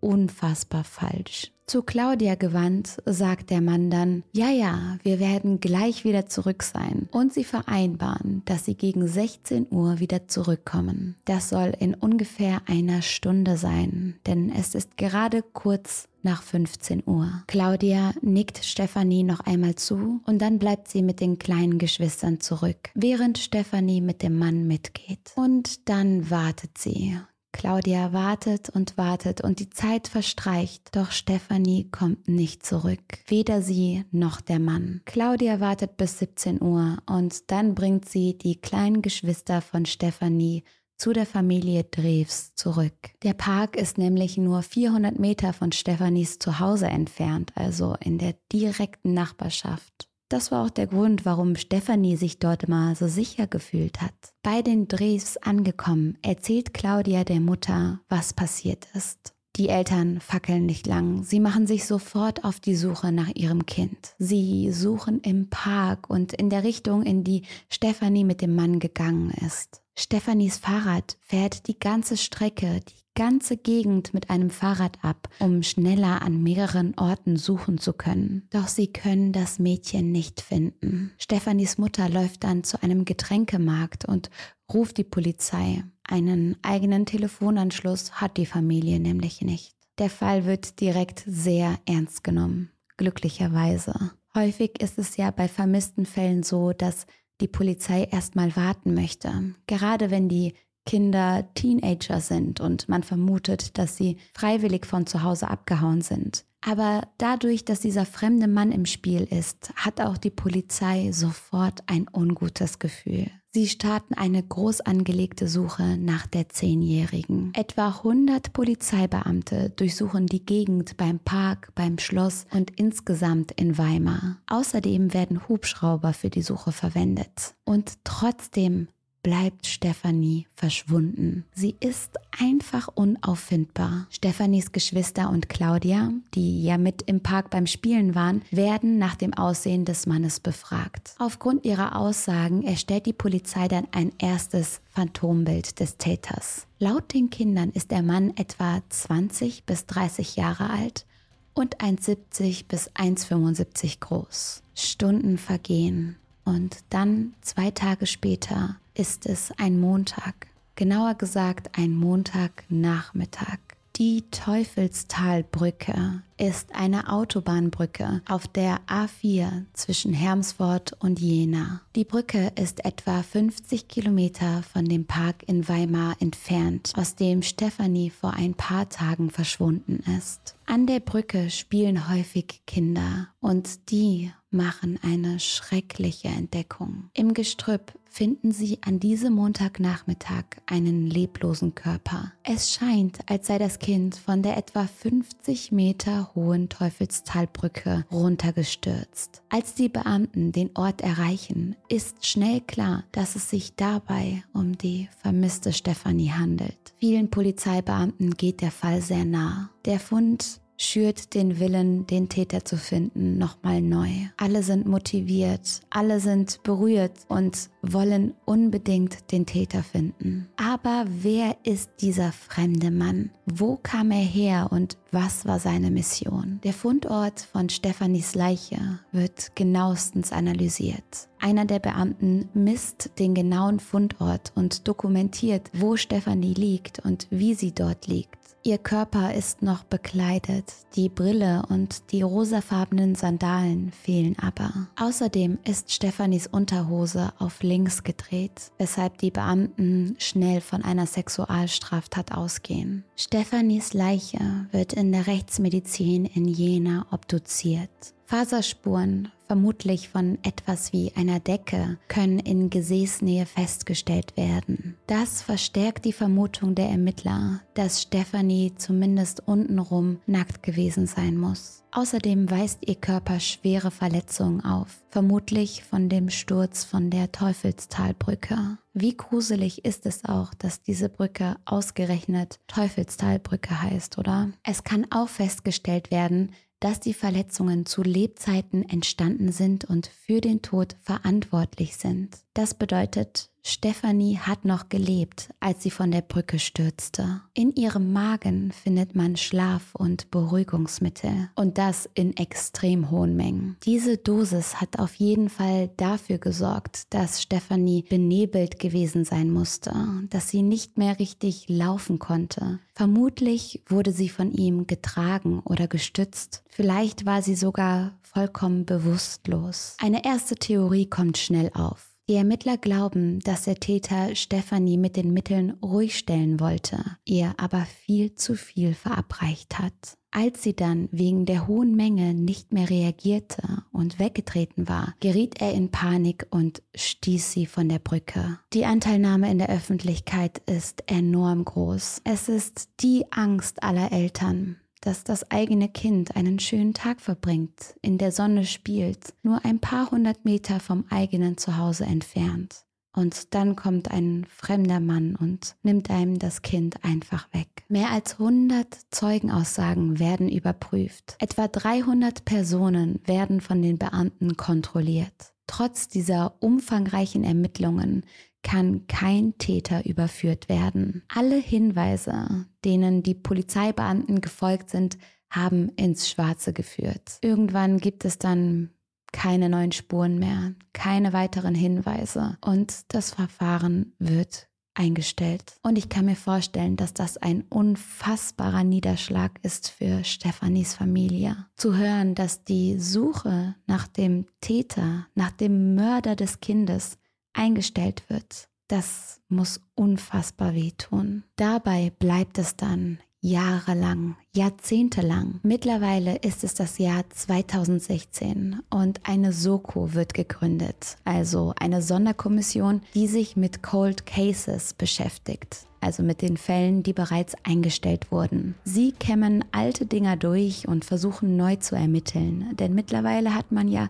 unfassbar 0.00 0.84
falsch. 0.84 1.52
Zu 1.66 1.82
Claudia 1.82 2.34
gewandt, 2.34 3.00
sagt 3.06 3.50
der 3.50 3.60
Mann 3.60 3.88
dann, 3.88 4.24
ja, 4.32 4.50
ja, 4.50 4.98
wir 5.04 5.20
werden 5.20 5.60
gleich 5.60 6.04
wieder 6.04 6.26
zurück 6.26 6.64
sein. 6.64 7.08
Und 7.12 7.32
sie 7.32 7.44
vereinbaren, 7.44 8.42
dass 8.44 8.64
sie 8.64 8.74
gegen 8.74 9.06
16 9.06 9.68
Uhr 9.70 10.00
wieder 10.00 10.26
zurückkommen. 10.28 11.16
Das 11.24 11.48
soll 11.48 11.72
in 11.78 11.94
ungefähr 11.94 12.62
einer 12.66 13.00
Stunde 13.00 13.56
sein, 13.56 14.16
denn 14.26 14.50
es 14.50 14.74
ist 14.74 14.96
gerade 14.96 15.42
kurz 15.42 16.08
nach 16.24 16.42
15 16.42 17.02
Uhr. 17.06 17.42
Claudia 17.46 18.12
nickt 18.20 18.64
Stefanie 18.64 19.22
noch 19.22 19.40
einmal 19.40 19.74
zu 19.74 20.20
und 20.26 20.40
dann 20.40 20.58
bleibt 20.58 20.88
sie 20.88 21.02
mit 21.02 21.20
den 21.20 21.38
kleinen 21.38 21.78
Geschwistern 21.78 22.40
zurück, 22.40 22.90
während 22.94 23.38
Stefanie 23.38 24.00
mit 24.00 24.22
dem 24.22 24.38
Mann 24.38 24.66
mitgeht. 24.66 25.32
Und 25.36 25.88
dann 25.88 26.30
wartet 26.30 26.78
sie. 26.78 27.16
Claudia 27.52 28.12
wartet 28.12 28.70
und 28.70 28.96
wartet 28.96 29.42
und 29.42 29.60
die 29.60 29.68
Zeit 29.68 30.08
verstreicht, 30.08 30.96
doch 30.96 31.10
Stefanie 31.10 31.88
kommt 31.90 32.26
nicht 32.26 32.64
zurück. 32.64 33.18
Weder 33.26 33.60
sie 33.60 34.04
noch 34.10 34.40
der 34.40 34.58
Mann. 34.58 35.02
Claudia 35.04 35.60
wartet 35.60 35.98
bis 35.98 36.18
17 36.18 36.62
Uhr 36.62 36.98
und 37.06 37.50
dann 37.50 37.74
bringt 37.74 38.08
sie 38.08 38.36
die 38.38 38.60
kleinen 38.60 39.02
Geschwister 39.02 39.60
von 39.60 39.84
Stefanie 39.84 40.64
zu 40.96 41.12
der 41.12 41.26
Familie 41.26 41.84
Drews 41.84 42.54
zurück. 42.54 42.94
Der 43.22 43.34
Park 43.34 43.76
ist 43.76 43.98
nämlich 43.98 44.36
nur 44.36 44.62
400 44.62 45.18
Meter 45.18 45.52
von 45.52 45.72
Stefanis 45.72 46.38
Zuhause 46.38 46.86
entfernt, 46.86 47.52
also 47.54 47.96
in 48.00 48.18
der 48.18 48.34
direkten 48.52 49.14
Nachbarschaft. 49.14 50.08
Das 50.28 50.50
war 50.50 50.64
auch 50.64 50.70
der 50.70 50.86
Grund, 50.86 51.26
warum 51.26 51.56
Stefanie 51.56 52.16
sich 52.16 52.38
dort 52.38 52.62
immer 52.62 52.94
so 52.94 53.06
sicher 53.06 53.46
gefühlt 53.46 54.00
hat. 54.00 54.14
Bei 54.42 54.62
den 54.62 54.88
Drews 54.88 55.36
angekommen, 55.36 56.16
erzählt 56.22 56.72
Claudia 56.72 57.24
der 57.24 57.40
Mutter, 57.40 58.00
was 58.08 58.32
passiert 58.32 58.86
ist. 58.94 59.34
Die 59.56 59.68
Eltern 59.68 60.18
fackeln 60.20 60.64
nicht 60.64 60.86
lang. 60.86 61.24
Sie 61.24 61.38
machen 61.38 61.66
sich 61.66 61.84
sofort 61.84 62.44
auf 62.44 62.58
die 62.58 62.74
Suche 62.74 63.12
nach 63.12 63.28
ihrem 63.34 63.66
Kind. 63.66 64.14
Sie 64.18 64.72
suchen 64.72 65.20
im 65.20 65.50
Park 65.50 66.08
und 66.08 66.32
in 66.32 66.48
der 66.48 66.64
Richtung, 66.64 67.02
in 67.02 67.22
die 67.22 67.42
Stefanie 67.68 68.24
mit 68.24 68.40
dem 68.40 68.54
Mann 68.54 68.78
gegangen 68.78 69.30
ist. 69.44 69.81
Stefanis 69.94 70.56
Fahrrad 70.56 71.18
fährt 71.20 71.68
die 71.68 71.78
ganze 71.78 72.16
Strecke, 72.16 72.80
die 72.88 73.02
ganze 73.14 73.56
Gegend 73.56 74.14
mit 74.14 74.30
einem 74.30 74.48
Fahrrad 74.50 74.98
ab, 75.02 75.28
um 75.38 75.62
schneller 75.62 76.22
an 76.22 76.42
mehreren 76.42 76.94
Orten 76.98 77.36
suchen 77.36 77.78
zu 77.78 77.92
können. 77.92 78.48
Doch 78.50 78.68
sie 78.68 78.86
können 78.86 79.32
das 79.32 79.58
Mädchen 79.58 80.10
nicht 80.10 80.40
finden. 80.40 81.12
Stefanis 81.18 81.76
Mutter 81.76 82.08
läuft 82.08 82.44
dann 82.44 82.64
zu 82.64 82.82
einem 82.82 83.04
Getränkemarkt 83.04 84.06
und 84.06 84.30
ruft 84.72 84.96
die 84.96 85.04
Polizei. 85.04 85.84
Einen 86.04 86.56
eigenen 86.62 87.04
Telefonanschluss 87.04 88.12
hat 88.12 88.38
die 88.38 88.46
Familie 88.46 88.98
nämlich 88.98 89.42
nicht. 89.42 89.76
Der 89.98 90.08
Fall 90.10 90.46
wird 90.46 90.80
direkt 90.80 91.22
sehr 91.26 91.78
ernst 91.84 92.24
genommen, 92.24 92.70
glücklicherweise. 92.96 94.12
Häufig 94.34 94.80
ist 94.80 94.98
es 94.98 95.18
ja 95.18 95.30
bei 95.30 95.48
vermissten 95.48 96.06
Fällen 96.06 96.42
so, 96.42 96.72
dass 96.72 97.06
die 97.42 97.48
Polizei 97.48 98.04
erstmal 98.04 98.56
warten 98.56 98.94
möchte. 98.94 99.54
Gerade 99.66 100.10
wenn 100.10 100.28
die 100.28 100.54
Kinder 100.86 101.48
Teenager 101.54 102.20
sind 102.20 102.60
und 102.60 102.88
man 102.88 103.02
vermutet, 103.02 103.78
dass 103.78 103.96
sie 103.96 104.16
freiwillig 104.32 104.86
von 104.86 105.06
zu 105.06 105.22
Hause 105.22 105.48
abgehauen 105.48 106.00
sind. 106.00 106.44
Aber 106.64 107.08
dadurch, 107.18 107.64
dass 107.64 107.80
dieser 107.80 108.06
fremde 108.06 108.46
Mann 108.46 108.72
im 108.72 108.86
Spiel 108.86 109.24
ist, 109.24 109.72
hat 109.74 110.00
auch 110.00 110.16
die 110.16 110.30
Polizei 110.30 111.10
sofort 111.12 111.80
ein 111.86 112.06
ungutes 112.12 112.78
Gefühl. 112.78 113.30
Sie 113.54 113.68
starten 113.68 114.14
eine 114.14 114.42
groß 114.42 114.80
angelegte 114.80 115.46
Suche 115.46 115.98
nach 115.98 116.26
der 116.26 116.48
Zehnjährigen. 116.48 117.52
Etwa 117.54 117.88
100 117.88 118.54
Polizeibeamte 118.54 119.68
durchsuchen 119.76 120.24
die 120.24 120.42
Gegend 120.42 120.96
beim 120.96 121.18
Park, 121.18 121.68
beim 121.74 121.98
Schloss 121.98 122.46
und 122.54 122.70
insgesamt 122.80 123.52
in 123.52 123.76
Weimar. 123.76 124.38
Außerdem 124.46 125.12
werden 125.12 125.48
Hubschrauber 125.48 126.14
für 126.14 126.30
die 126.30 126.40
Suche 126.40 126.72
verwendet. 126.72 127.54
Und 127.64 127.98
trotzdem 128.04 128.88
bleibt 129.22 129.66
Stefanie 129.66 130.46
verschwunden. 130.54 131.44
Sie 131.54 131.76
ist 131.80 132.18
einfach 132.38 132.88
unauffindbar. 132.88 134.06
Stefanis 134.10 134.72
Geschwister 134.72 135.30
und 135.30 135.48
Claudia, 135.48 136.10
die 136.34 136.64
ja 136.64 136.76
mit 136.78 137.02
im 137.02 137.20
Park 137.20 137.50
beim 137.50 137.66
Spielen 137.66 138.14
waren, 138.14 138.42
werden 138.50 138.98
nach 138.98 139.14
dem 139.14 139.32
Aussehen 139.34 139.84
des 139.84 140.06
Mannes 140.06 140.40
befragt. 140.40 141.14
Aufgrund 141.18 141.64
ihrer 141.64 141.96
Aussagen 141.96 142.62
erstellt 142.64 143.06
die 143.06 143.12
Polizei 143.12 143.68
dann 143.68 143.86
ein 143.92 144.12
erstes 144.18 144.80
Phantombild 144.90 145.78
des 145.78 145.96
Täters. 145.98 146.66
Laut 146.78 147.14
den 147.14 147.30
Kindern 147.30 147.70
ist 147.70 147.90
der 147.90 148.02
Mann 148.02 148.32
etwa 148.36 148.82
20 148.88 149.64
bis 149.64 149.86
30 149.86 150.36
Jahre 150.36 150.70
alt 150.70 151.06
und 151.54 151.78
1,70 151.78 152.66
bis 152.66 152.90
1,75 152.92 154.00
groß. 154.00 154.62
Stunden 154.74 155.38
vergehen 155.38 156.16
und 156.44 156.78
dann 156.90 157.34
zwei 157.42 157.70
Tage 157.70 158.06
später 158.06 158.76
ist 158.94 159.26
es 159.26 159.52
ein 159.58 159.80
Montag, 159.80 160.48
genauer 160.74 161.14
gesagt 161.14 161.78
ein 161.78 161.94
Montagnachmittag. 161.94 163.58
Die 163.96 164.24
Teufelstalbrücke 164.30 166.22
ist 166.38 166.74
eine 166.74 167.12
Autobahnbrücke 167.12 168.22
auf 168.26 168.48
der 168.48 168.80
A4 168.86 169.66
zwischen 169.74 170.14
Hermsfort 170.14 170.94
und 170.98 171.20
Jena. 171.20 171.82
Die 171.94 172.06
Brücke 172.06 172.52
ist 172.58 172.86
etwa 172.86 173.22
50 173.22 173.88
Kilometer 173.88 174.62
von 174.62 174.86
dem 174.86 175.04
Park 175.04 175.42
in 175.46 175.68
Weimar 175.68 176.16
entfernt, 176.20 176.92
aus 176.96 177.16
dem 177.16 177.42
Stefanie 177.42 178.08
vor 178.08 178.32
ein 178.32 178.54
paar 178.54 178.88
Tagen 178.88 179.28
verschwunden 179.28 180.02
ist. 180.18 180.56
An 180.64 180.86
der 180.86 181.00
Brücke 181.00 181.50
spielen 181.50 182.08
häufig 182.08 182.62
Kinder 182.66 183.28
und 183.40 183.90
die 183.90 184.32
machen 184.50 184.98
eine 185.02 185.38
schreckliche 185.38 186.28
Entdeckung. 186.28 187.10
Im 187.12 187.34
Gestrüpp 187.34 187.92
finden 188.12 188.52
sie 188.52 188.78
an 188.82 189.00
diesem 189.00 189.32
Montagnachmittag 189.32 190.44
einen 190.66 191.06
leblosen 191.06 191.74
Körper. 191.74 192.32
Es 192.42 192.72
scheint, 192.72 193.20
als 193.30 193.46
sei 193.46 193.58
das 193.58 193.78
Kind 193.78 194.16
von 194.16 194.42
der 194.42 194.58
etwa 194.58 194.86
50 194.86 195.72
Meter 195.72 196.30
hohen 196.34 196.68
Teufelstalbrücke 196.68 198.04
runtergestürzt. 198.12 199.42
Als 199.48 199.74
die 199.74 199.88
Beamten 199.88 200.52
den 200.52 200.70
Ort 200.74 201.00
erreichen, 201.00 201.74
ist 201.88 202.26
schnell 202.26 202.60
klar, 202.60 203.04
dass 203.12 203.34
es 203.34 203.48
sich 203.48 203.76
dabei 203.76 204.44
um 204.52 204.76
die 204.76 205.08
vermisste 205.18 205.72
Stefanie 205.72 206.32
handelt. 206.32 206.94
Vielen 206.98 207.30
Polizeibeamten 207.30 208.32
geht 208.32 208.60
der 208.60 208.70
Fall 208.70 209.00
sehr 209.00 209.24
nah. 209.24 209.70
Der 209.86 209.98
Fund 209.98 210.60
schürt 210.82 211.34
den 211.34 211.60
Willen, 211.60 212.06
den 212.06 212.28
Täter 212.28 212.64
zu 212.64 212.76
finden, 212.76 213.38
nochmal 213.38 213.80
neu. 213.80 214.10
Alle 214.36 214.62
sind 214.62 214.86
motiviert, 214.86 215.80
alle 215.90 216.20
sind 216.20 216.62
berührt 216.62 217.12
und 217.28 217.70
wollen 217.82 218.34
unbedingt 218.44 219.30
den 219.32 219.46
Täter 219.46 219.82
finden. 219.82 220.48
Aber 220.56 221.04
wer 221.08 221.56
ist 221.64 221.90
dieser 222.00 222.32
fremde 222.32 222.90
Mann? 222.90 223.30
Wo 223.46 223.78
kam 223.82 224.10
er 224.10 224.24
her 224.24 224.68
und 224.70 224.96
was 225.10 225.44
war 225.44 225.58
seine 225.58 225.90
Mission? 225.90 226.60
Der 226.64 226.72
Fundort 226.72 227.40
von 227.40 227.68
Stefanis 227.68 228.34
Leiche 228.34 229.00
wird 229.12 229.54
genauestens 229.54 230.32
analysiert. 230.32 231.28
Einer 231.40 231.64
der 231.64 231.80
Beamten 231.80 232.48
misst 232.54 233.18
den 233.18 233.34
genauen 233.34 233.80
Fundort 233.80 234.52
und 234.54 234.86
dokumentiert, 234.86 235.70
wo 235.74 235.96
Stefanie 235.96 236.54
liegt 236.54 237.00
und 237.00 237.26
wie 237.30 237.54
sie 237.54 237.72
dort 237.72 238.06
liegt. 238.06 238.41
Ihr 238.64 238.78
Körper 238.78 239.34
ist 239.34 239.62
noch 239.62 239.82
bekleidet, 239.82 240.72
die 240.94 241.08
Brille 241.08 241.64
und 241.68 242.12
die 242.12 242.22
rosafarbenen 242.22 243.16
Sandalen 243.16 243.90
fehlen 243.90 244.36
aber. 244.40 244.86
Außerdem 244.96 245.58
ist 245.64 245.92
Stefanis 245.92 246.46
Unterhose 246.46 247.32
auf 247.40 247.64
links 247.64 248.04
gedreht, 248.04 248.70
weshalb 248.78 249.18
die 249.18 249.32
Beamten 249.32 250.14
schnell 250.18 250.60
von 250.60 250.84
einer 250.84 251.06
Sexualstraftat 251.06 252.30
ausgehen. 252.30 253.04
Stefanis 253.16 253.94
Leiche 253.94 254.68
wird 254.70 254.92
in 254.92 255.10
der 255.10 255.26
Rechtsmedizin 255.26 256.24
in 256.24 256.46
Jena 256.46 257.06
obduziert. 257.10 257.90
Faserspuren, 258.26 259.32
vermutlich 259.52 260.08
von 260.08 260.38
etwas 260.44 260.94
wie 260.94 261.12
einer 261.14 261.38
Decke, 261.38 261.98
können 262.08 262.38
in 262.38 262.70
Gesäßnähe 262.70 263.44
festgestellt 263.44 264.34
werden. 264.34 264.96
Das 265.06 265.42
verstärkt 265.42 266.06
die 266.06 266.14
Vermutung 266.14 266.74
der 266.74 266.88
Ermittler, 266.88 267.60
dass 267.74 268.00
Stephanie 268.00 268.72
zumindest 268.78 269.46
untenrum 269.46 270.20
nackt 270.24 270.62
gewesen 270.62 271.06
sein 271.06 271.36
muss. 271.36 271.84
Außerdem 271.90 272.50
weist 272.50 272.78
ihr 272.88 272.94
Körper 272.94 273.40
schwere 273.40 273.90
Verletzungen 273.90 274.64
auf, 274.64 275.04
vermutlich 275.10 275.84
von 275.84 276.08
dem 276.08 276.30
Sturz 276.30 276.84
von 276.84 277.10
der 277.10 277.30
Teufelstalbrücke. 277.30 278.78
Wie 278.94 279.14
gruselig 279.14 279.84
ist 279.84 280.06
es 280.06 280.24
auch, 280.24 280.54
dass 280.54 280.80
diese 280.80 281.10
Brücke 281.10 281.56
ausgerechnet 281.66 282.58
Teufelstalbrücke 282.68 283.82
heißt, 283.82 284.16
oder? 284.16 284.48
Es 284.62 284.82
kann 284.82 285.06
auch 285.10 285.28
festgestellt 285.28 286.10
werden, 286.10 286.52
dass 286.82 286.98
die 286.98 287.14
Verletzungen 287.14 287.86
zu 287.86 288.02
Lebzeiten 288.02 288.82
entstanden 288.88 289.52
sind 289.52 289.84
und 289.84 290.08
für 290.08 290.40
den 290.40 290.62
Tod 290.62 290.96
verantwortlich 291.00 291.96
sind. 291.96 292.38
Das 292.54 292.74
bedeutet, 292.74 293.51
Stephanie 293.64 294.38
hat 294.38 294.64
noch 294.64 294.88
gelebt, 294.88 295.50
als 295.60 295.84
sie 295.84 295.90
von 295.90 296.10
der 296.10 296.22
Brücke 296.22 296.58
stürzte. 296.58 297.42
In 297.54 297.72
ihrem 297.72 298.12
Magen 298.12 298.72
findet 298.72 299.14
man 299.14 299.36
Schlaf- 299.36 299.94
und 299.94 300.30
Beruhigungsmittel 300.32 301.50
und 301.54 301.78
das 301.78 302.08
in 302.14 302.36
extrem 302.36 303.10
hohen 303.10 303.36
Mengen. 303.36 303.76
Diese 303.84 304.16
Dosis 304.16 304.80
hat 304.80 304.98
auf 304.98 305.14
jeden 305.14 305.48
Fall 305.48 305.90
dafür 305.96 306.38
gesorgt, 306.38 307.14
dass 307.14 307.40
Stephanie 307.40 308.04
benebelt 308.08 308.80
gewesen 308.80 309.24
sein 309.24 309.50
musste, 309.50 309.94
dass 310.28 310.48
sie 310.48 310.62
nicht 310.62 310.98
mehr 310.98 311.20
richtig 311.20 311.66
laufen 311.68 312.18
konnte. 312.18 312.80
Vermutlich 312.94 313.82
wurde 313.86 314.12
sie 314.12 314.28
von 314.28 314.50
ihm 314.50 314.88
getragen 314.88 315.60
oder 315.64 315.86
gestützt. 315.86 316.64
Vielleicht 316.68 317.26
war 317.26 317.42
sie 317.42 317.54
sogar 317.54 318.18
vollkommen 318.22 318.86
bewusstlos. 318.86 319.96
Eine 320.00 320.24
erste 320.24 320.56
Theorie 320.56 321.06
kommt 321.06 321.38
schnell 321.38 321.70
auf. 321.74 322.11
Die 322.32 322.38
Ermittler 322.38 322.78
glauben, 322.78 323.40
dass 323.40 323.64
der 323.64 323.74
Täter 323.74 324.34
Stephanie 324.34 324.96
mit 324.96 325.16
den 325.16 325.34
Mitteln 325.34 325.72
ruhig 325.82 326.16
stellen 326.16 326.60
wollte, 326.60 326.96
ihr 327.26 327.52
aber 327.58 327.84
viel 327.84 328.34
zu 328.34 328.54
viel 328.54 328.94
verabreicht 328.94 329.78
hat. 329.78 330.16
Als 330.30 330.62
sie 330.62 330.74
dann 330.74 331.10
wegen 331.12 331.44
der 331.44 331.66
hohen 331.66 331.94
Menge 331.94 332.32
nicht 332.32 332.72
mehr 332.72 332.88
reagierte 332.88 333.82
und 333.92 334.18
weggetreten 334.18 334.88
war, 334.88 335.14
geriet 335.20 335.60
er 335.60 335.74
in 335.74 335.90
Panik 335.90 336.46
und 336.48 336.82
stieß 336.94 337.52
sie 337.52 337.66
von 337.66 337.90
der 337.90 337.98
Brücke. 337.98 338.58
Die 338.72 338.86
Anteilnahme 338.86 339.50
in 339.50 339.58
der 339.58 339.68
Öffentlichkeit 339.68 340.62
ist 340.64 341.04
enorm 341.08 341.66
groß. 341.66 342.22
Es 342.24 342.48
ist 342.48 342.88
die 343.00 343.26
Angst 343.30 343.82
aller 343.82 344.10
Eltern, 344.10 344.78
dass 345.02 345.24
das 345.24 345.50
eigene 345.50 345.88
Kind 345.88 346.36
einen 346.36 346.58
schönen 346.58 346.94
Tag 346.94 347.20
verbringt, 347.20 347.96
in 348.00 348.16
der 348.16 348.32
Sonne 348.32 348.64
spielt, 348.64 349.34
nur 349.42 349.64
ein 349.64 349.80
paar 349.80 350.10
hundert 350.10 350.44
Meter 350.44 350.80
vom 350.80 351.04
eigenen 351.10 351.58
Zuhause 351.58 352.04
entfernt. 352.04 352.86
Und 353.14 353.52
dann 353.54 353.76
kommt 353.76 354.10
ein 354.10 354.46
fremder 354.48 355.00
Mann 355.00 355.36
und 355.36 355.76
nimmt 355.82 356.08
einem 356.08 356.38
das 356.38 356.62
Kind 356.62 357.04
einfach 357.04 357.52
weg. 357.52 357.84
Mehr 357.88 358.10
als 358.10 358.40
100 358.40 358.86
Zeugenaussagen 359.10 360.18
werden 360.18 360.48
überprüft. 360.48 361.36
Etwa 361.38 361.68
300 361.68 362.46
Personen 362.46 363.20
werden 363.26 363.60
von 363.60 363.82
den 363.82 363.98
Beamten 363.98 364.56
kontrolliert. 364.56 365.52
Trotz 365.66 366.08
dieser 366.08 366.54
umfangreichen 366.60 367.44
Ermittlungen 367.44 368.24
kann 368.62 369.06
kein 369.06 369.56
Täter 369.58 370.06
überführt 370.06 370.68
werden. 370.68 371.22
Alle 371.28 371.56
Hinweise, 371.56 372.66
denen 372.84 373.22
die 373.22 373.34
Polizeibeamten 373.34 374.40
gefolgt 374.40 374.90
sind, 374.90 375.18
haben 375.50 375.90
ins 375.96 376.30
Schwarze 376.30 376.72
geführt. 376.72 377.38
Irgendwann 377.42 377.98
gibt 377.98 378.24
es 378.24 378.38
dann 378.38 378.90
keine 379.32 379.68
neuen 379.68 379.92
Spuren 379.92 380.38
mehr, 380.38 380.74
keine 380.92 381.32
weiteren 381.32 381.74
Hinweise 381.74 382.58
und 382.60 383.12
das 383.14 383.30
Verfahren 383.30 384.12
wird 384.18 384.68
eingestellt. 384.94 385.76
Und 385.82 385.96
ich 385.96 386.08
kann 386.10 386.26
mir 386.26 386.36
vorstellen, 386.36 386.96
dass 386.96 387.14
das 387.14 387.38
ein 387.38 387.64
unfassbarer 387.70 388.84
Niederschlag 388.84 389.52
ist 389.62 389.88
für 389.88 390.22
Stefanis 390.22 390.94
Familie. 390.94 391.66
Zu 391.76 391.96
hören, 391.96 392.34
dass 392.34 392.64
die 392.64 392.98
Suche 392.98 393.74
nach 393.86 394.06
dem 394.06 394.46
Täter, 394.60 395.26
nach 395.34 395.50
dem 395.50 395.94
Mörder 395.94 396.36
des 396.36 396.60
Kindes 396.60 397.18
eingestellt 397.52 398.24
wird, 398.28 398.68
das 398.88 399.40
muss 399.48 399.80
unfassbar 399.94 400.74
wehtun. 400.74 401.44
Dabei 401.56 402.12
bleibt 402.18 402.58
es 402.58 402.76
dann 402.76 403.18
jahrelang, 403.40 404.36
jahrzehntelang. 404.54 405.60
Mittlerweile 405.62 406.36
ist 406.36 406.62
es 406.62 406.74
das 406.74 406.98
Jahr 406.98 407.28
2016 407.28 408.80
und 408.88 409.20
eine 409.28 409.52
Soko 409.52 410.14
wird 410.14 410.32
gegründet, 410.32 411.16
also 411.24 411.74
eine 411.78 412.02
Sonderkommission, 412.02 413.02
die 413.14 413.26
sich 413.26 413.56
mit 413.56 413.82
Cold 413.82 414.26
Cases 414.26 414.94
beschäftigt 414.94 415.86
also 416.02 416.22
mit 416.22 416.42
den 416.42 416.56
Fällen, 416.56 417.02
die 417.02 417.12
bereits 417.12 417.54
eingestellt 417.62 418.32
wurden. 418.32 418.74
Sie 418.84 419.12
kämmen 419.12 419.64
alte 419.72 420.04
Dinger 420.04 420.36
durch 420.36 420.88
und 420.88 421.04
versuchen 421.04 421.56
neu 421.56 421.76
zu 421.76 421.94
ermitteln, 421.94 422.76
denn 422.76 422.94
mittlerweile 422.94 423.54
hat 423.54 423.72
man 423.72 423.88
ja 423.88 424.08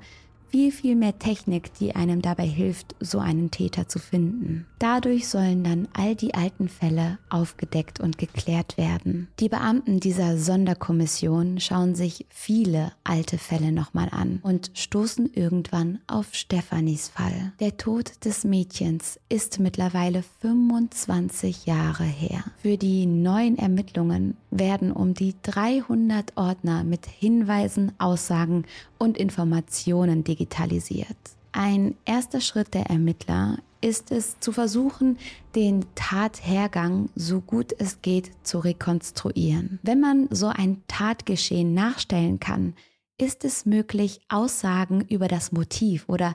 viel, 0.52 0.70
viel 0.70 0.96
mehr 0.96 1.18
Technik, 1.18 1.72
die 1.74 1.96
einem 1.96 2.20
dabei 2.20 2.46
hilft, 2.46 2.94
so 3.00 3.18
einen 3.18 3.50
Täter 3.50 3.88
zu 3.88 3.98
finden. 3.98 4.66
Dadurch 4.82 5.28
sollen 5.28 5.62
dann 5.62 5.86
all 5.92 6.16
die 6.16 6.34
alten 6.34 6.68
Fälle 6.68 7.20
aufgedeckt 7.30 8.00
und 8.00 8.18
geklärt 8.18 8.76
werden. 8.76 9.28
Die 9.38 9.48
Beamten 9.48 10.00
dieser 10.00 10.36
Sonderkommission 10.36 11.60
schauen 11.60 11.94
sich 11.94 12.26
viele 12.30 12.90
alte 13.04 13.38
Fälle 13.38 13.70
nochmal 13.70 14.08
an 14.10 14.40
und 14.42 14.72
stoßen 14.74 15.34
irgendwann 15.34 16.00
auf 16.08 16.34
Stefanis 16.34 17.08
Fall. 17.10 17.52
Der 17.60 17.76
Tod 17.76 18.24
des 18.24 18.42
Mädchens 18.42 19.20
ist 19.28 19.60
mittlerweile 19.60 20.24
25 20.40 21.64
Jahre 21.64 22.02
her. 22.02 22.42
Für 22.56 22.76
die 22.76 23.06
neuen 23.06 23.58
Ermittlungen 23.58 24.36
werden 24.50 24.90
um 24.90 25.14
die 25.14 25.36
300 25.42 26.36
Ordner 26.36 26.82
mit 26.82 27.06
Hinweisen, 27.06 27.92
Aussagen 27.98 28.64
und 28.98 29.16
Informationen 29.16 30.24
digitalisiert. 30.24 31.36
Ein 31.52 31.96
erster 32.06 32.40
Schritt 32.40 32.72
der 32.74 32.86
Ermittler 32.86 33.58
ist 33.82 34.10
es 34.10 34.40
zu 34.40 34.52
versuchen, 34.52 35.18
den 35.54 35.84
Tathergang 35.94 37.10
so 37.14 37.40
gut 37.40 37.74
es 37.78 38.00
geht 38.00 38.30
zu 38.42 38.58
rekonstruieren. 38.58 39.78
Wenn 39.82 40.00
man 40.00 40.28
so 40.30 40.46
ein 40.46 40.82
Tatgeschehen 40.88 41.74
nachstellen 41.74 42.40
kann, 42.40 42.74
ist 43.18 43.44
es 43.44 43.66
möglich, 43.66 44.20
Aussagen 44.28 45.02
über 45.02 45.28
das 45.28 45.52
Motiv 45.52 46.08
oder 46.08 46.34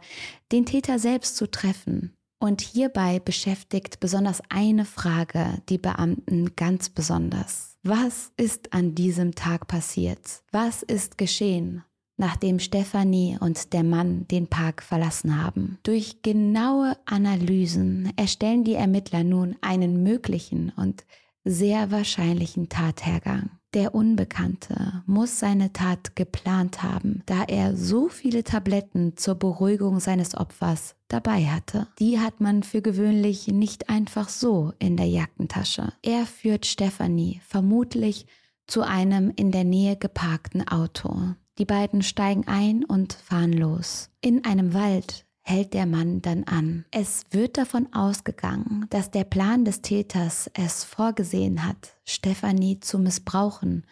den 0.51 0.65
Täter 0.65 0.99
selbst 0.99 1.35
zu 1.35 1.49
treffen. 1.49 2.13
Und 2.39 2.61
hierbei 2.61 3.19
beschäftigt 3.19 3.99
besonders 3.99 4.41
eine 4.49 4.85
Frage 4.85 5.61
die 5.69 5.79
Beamten 5.79 6.55
ganz 6.55 6.89
besonders. 6.89 7.77
Was 7.81 8.31
ist 8.37 8.73
an 8.73 8.93
diesem 8.93 9.33
Tag 9.33 9.67
passiert? 9.67 10.43
Was 10.51 10.83
ist 10.83 11.17
geschehen? 11.17 11.83
Nachdem 12.17 12.59
Stefanie 12.59 13.37
und 13.39 13.73
der 13.73 13.83
Mann 13.83 14.27
den 14.27 14.47
Park 14.47 14.81
verlassen 14.81 15.41
haben. 15.41 15.77
Durch 15.83 16.21
genaue 16.21 16.97
Analysen 17.05 18.11
erstellen 18.17 18.63
die 18.63 18.73
Ermittler 18.73 19.23
nun 19.23 19.55
einen 19.61 20.03
möglichen 20.03 20.71
und 20.75 21.05
sehr 21.45 21.91
wahrscheinlichen 21.91 22.69
Tathergang. 22.69 23.51
Der 23.73 23.93
Unbekannte 23.93 25.03
muss 25.05 25.39
seine 25.39 25.73
Tat 25.73 26.15
geplant 26.15 26.83
haben, 26.83 27.21
da 27.25 27.43
er 27.43 27.75
so 27.75 28.07
viele 28.07 28.43
Tabletten 28.43 29.17
zur 29.17 29.35
Beruhigung 29.35 29.99
seines 29.99 30.35
Opfers 30.35 30.95
dabei 31.09 31.45
hatte. 31.45 31.87
Die 31.99 32.19
hat 32.19 32.39
man 32.39 32.63
für 32.63 32.81
gewöhnlich 32.81 33.47
nicht 33.47 33.89
einfach 33.89 34.29
so 34.29 34.73
in 34.79 34.97
der 34.97 35.07
Jackentasche. 35.07 35.93
Er 36.01 36.25
führt 36.25 36.65
Stephanie 36.65 37.41
vermutlich 37.45 38.25
zu 38.67 38.81
einem 38.81 39.31
in 39.35 39.51
der 39.51 39.63
Nähe 39.63 39.95
geparkten 39.95 40.67
Auto. 40.67 41.35
Die 41.57 41.65
beiden 41.65 42.03
steigen 42.03 42.47
ein 42.47 42.83
und 42.83 43.13
fahren 43.13 43.53
los. 43.53 44.09
In 44.21 44.45
einem 44.45 44.73
Wald 44.73 45.25
hält 45.41 45.73
der 45.73 45.85
Mann 45.85 46.21
dann 46.21 46.43
an. 46.43 46.85
Es 46.91 47.23
wird 47.31 47.57
davon 47.57 47.91
ausgegangen, 47.93 48.85
dass 48.89 49.11
der 49.11 49.23
Plan 49.23 49.65
des 49.65 49.81
Täters 49.81 50.51
es 50.53 50.83
vorgesehen 50.83 51.65
hat, 51.65 51.95
Stefanie 52.05 52.79
zu 52.79 52.99
missbrauchen 52.99 53.85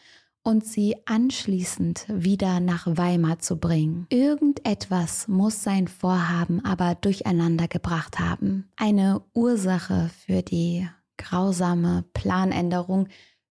und 0.43 0.65
sie 0.65 0.95
anschließend 1.06 2.06
wieder 2.08 2.60
nach 2.60 2.86
Weimar 2.86 3.39
zu 3.39 3.58
bringen. 3.58 4.06
Irgendetwas 4.10 5.28
muss 5.28 5.63
sein 5.63 5.88
Vorhaben 5.88 6.63
aber 6.63 6.93
durcheinander 6.93 7.67
gebracht 7.67 8.19
haben. 8.19 8.69
Eine 8.75 9.23
Ursache 9.34 10.12
für 10.25 10.43
die 10.43 10.88
grausame 11.17 12.04
Planänderung 12.13 13.08